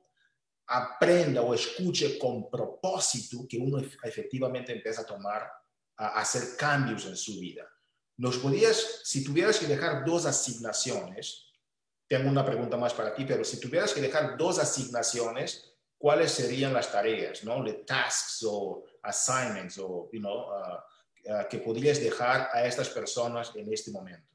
[0.67, 5.51] aprenda o escuche con propósito que uno efectivamente empieza a tomar,
[5.97, 7.69] a hacer cambios en su vida.
[8.17, 11.53] ¿Nos podías, si tuvieras que dejar dos asignaciones,
[12.07, 16.73] tengo una pregunta más para ti, pero si tuvieras que dejar dos asignaciones, ¿cuáles serían
[16.73, 17.63] las tareas, no?
[17.63, 23.53] De tasks o assignments o, you know, uh, uh, que podrías dejar a estas personas
[23.57, 24.29] en este momento?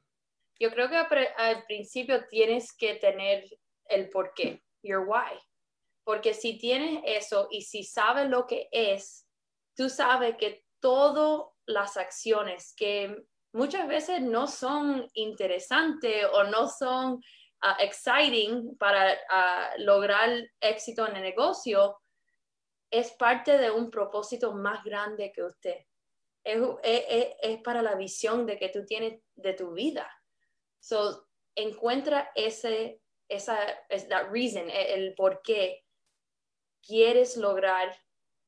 [0.58, 3.44] Yo creo que al principio tienes que tener
[3.88, 5.38] el por qué, your why.
[6.10, 9.28] Porque si tienes eso y si sabes lo que es,
[9.76, 13.16] tú sabes que todas las acciones que
[13.52, 19.16] muchas veces no son interesantes o no son uh, exciting para
[19.78, 22.00] lograr éxito en el negocio,
[22.90, 25.76] es parte de un propósito más grande que usted.
[26.42, 30.10] Es, para la visión de que tú tienes de tu vida.
[30.80, 33.56] So, encuentra ese, esa,
[34.08, 35.84] that reason, e, el, por qué
[36.86, 37.96] quieres lograr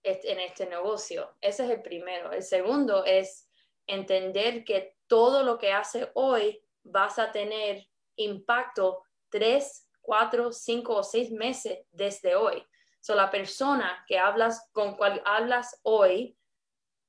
[0.03, 1.37] en este negocio.
[1.41, 2.33] Ese es el primero.
[2.33, 3.49] El segundo es
[3.87, 11.03] entender que todo lo que hace hoy vas a tener impacto tres, cuatro, cinco o
[11.03, 12.64] seis meses desde hoy.
[13.01, 16.37] So, la persona que hablas con cual hablas hoy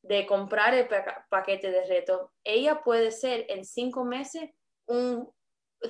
[0.01, 0.87] de comprar el
[1.29, 4.49] paquete de reto, ella puede ser en cinco meses
[4.85, 5.31] un,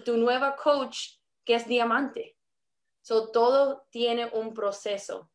[0.05, 2.37] tu nueva coach que es diamante.
[3.03, 5.29] So, todo tiene un proceso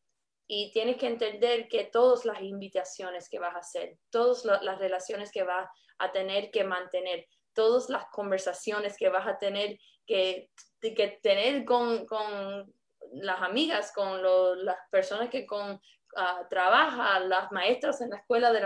[0.47, 5.31] y tienes que entender que todas las invitaciones que vas a hacer, todas las relaciones
[5.31, 10.49] que vas a tener que mantener, todas las conversaciones que vas a tener que,
[10.81, 12.73] que tener con, con
[13.13, 14.19] las amigas, con
[14.65, 15.79] las personas que con,
[16.15, 18.65] ah, trabajan, las maestras en la escuela de,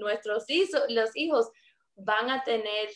[0.00, 1.50] nuestros hijos, los hijos,
[1.94, 2.88] van a tener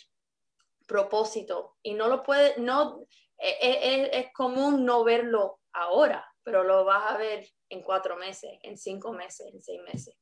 [0.87, 1.77] propósito.
[1.83, 3.07] Y no lo puede, no,
[3.39, 8.17] e, e, e, es, común no verlo ahora, pero lo vas a ver en cuatro
[8.17, 10.17] meses, en cinco meses, en seis meses.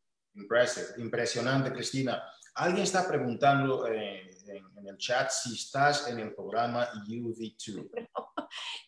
[0.96, 2.22] Impresionante, Cristina.
[2.54, 7.90] Alguien está preguntando eh, en, el chat si estás en el programa UV2.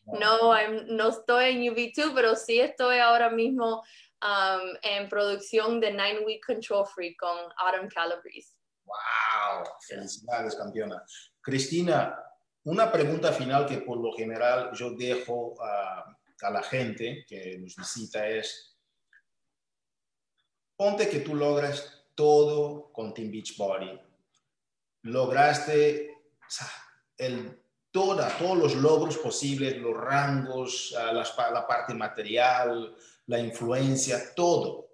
[0.07, 0.53] No,
[0.89, 3.83] no, estoy en UV2, pero sí estoy ahora mismo
[4.23, 8.55] um, en producción de Nine Week Control Free con Autumn Calabrese.
[8.85, 9.65] ¡Wow!
[9.89, 11.03] Felicidades, campeona.
[11.41, 12.15] Cristina,
[12.65, 16.11] una pregunta final que por lo general yo dejo a,
[16.51, 18.77] la gente que nos visita es,
[20.77, 23.99] ponte que tú logras todo con Team Beachbody.
[25.03, 26.19] Lograste
[27.17, 32.95] el, toda, todos los logros posibles, los rangos, la parte material,
[33.27, 34.91] la influencia, todo.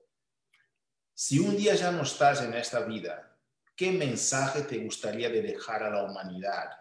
[1.12, 3.36] Si un día ya no estás en esta vida,
[3.74, 6.79] ¿qué mensaje te gustaría de dejar a la humanidad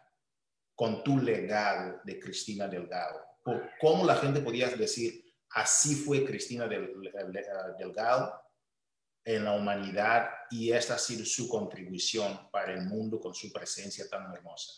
[0.79, 3.19] con tu legado de Cristina Delgado?
[3.81, 8.41] ¿Cómo la gente podía decir, así fue Cristina Delgado
[9.25, 14.07] en la humanidad y esta ha sido su contribución para el mundo con su presencia
[14.09, 14.71] tan hermosa?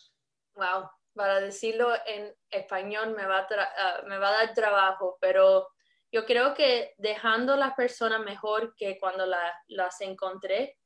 [0.56, 5.68] Wow, para decirlo en español me va a, ah, me va a dar trabajo, pero
[6.10, 9.24] yo creo que dejando las personas mejor que cuando
[9.68, 10.78] las encontré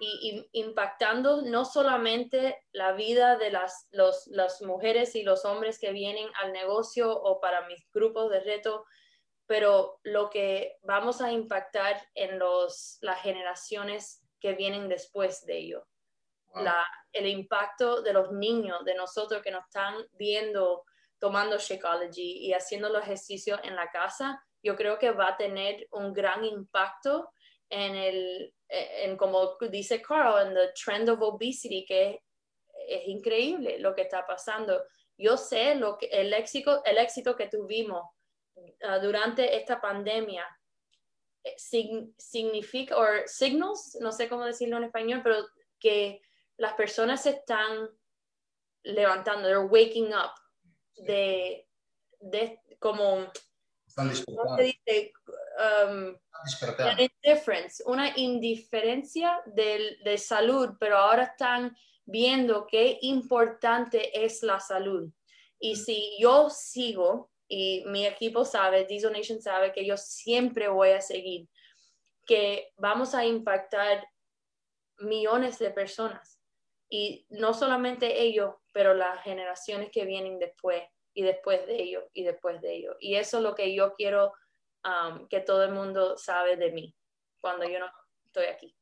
[0.00, 6.28] y, impactando no solamente la vida de las, las mujeres y los hombres que vienen
[6.42, 8.84] al negocio o para mis grupos de reto,
[9.46, 15.86] pero lo que vamos a impactar en los, las generaciones que vienen después de ello.
[16.54, 20.84] La, el impacto de los niños, de nosotros que nos están viendo
[21.18, 25.86] tomando Shakeology y haciendo los ejercicios en la casa, yo creo que va a tener
[25.90, 27.30] un gran impacto
[27.70, 32.22] en el, en como dice Carl, en el trend of obesity, que
[32.86, 34.84] es, increíble lo que está pasando.
[35.16, 38.02] Yo sé lo que, el, éxito, el éxito que tuvimos
[38.56, 40.46] uh, durante esta pandemia
[41.44, 45.46] eh, significa, o signals, no sé cómo decirlo en español, pero
[45.78, 46.20] que
[46.56, 47.88] las personas se están
[48.82, 50.32] levantando, they're waking up
[50.96, 51.66] de,
[52.20, 53.30] de como
[55.58, 56.16] Um,
[57.86, 65.10] una indiferencia de, de, salud, pero ahora están viendo qué importante es la salud.
[65.58, 70.90] Y si yo sigo, y mi equipo sabe, Diesel Nation sabe que yo siempre voy
[70.90, 71.48] a seguir,
[72.24, 74.06] que vamos a impactar
[74.98, 76.40] millones de personas.
[76.90, 80.82] Y no solamente ellos, pero las generaciones que vienen después
[81.14, 82.96] y después de ello y después de ello.
[83.00, 84.32] Y eso es lo que yo quiero
[84.84, 86.94] um, que todo el mundo sabe de mí
[87.40, 87.86] cuando yo no
[88.26, 88.74] estoy aquí.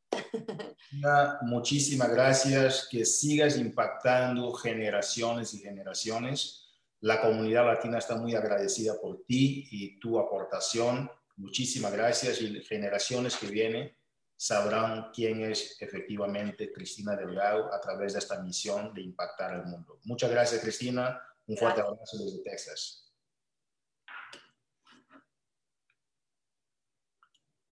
[1.42, 6.66] Muchísimas gracias, que sigas impactando generaciones y generaciones.
[7.00, 11.10] La comunidad latina está muy agradecida por ti y tu aportación.
[11.36, 13.96] Muchísimas gracias y generaciones que vienen
[14.36, 19.98] sabrán quién es efectivamente Cristina Delgado a través de esta misión de impactar el mundo.
[20.04, 21.20] Muchas gracias, Cristina.
[21.46, 23.05] Un fuerte abrazo desde Texas.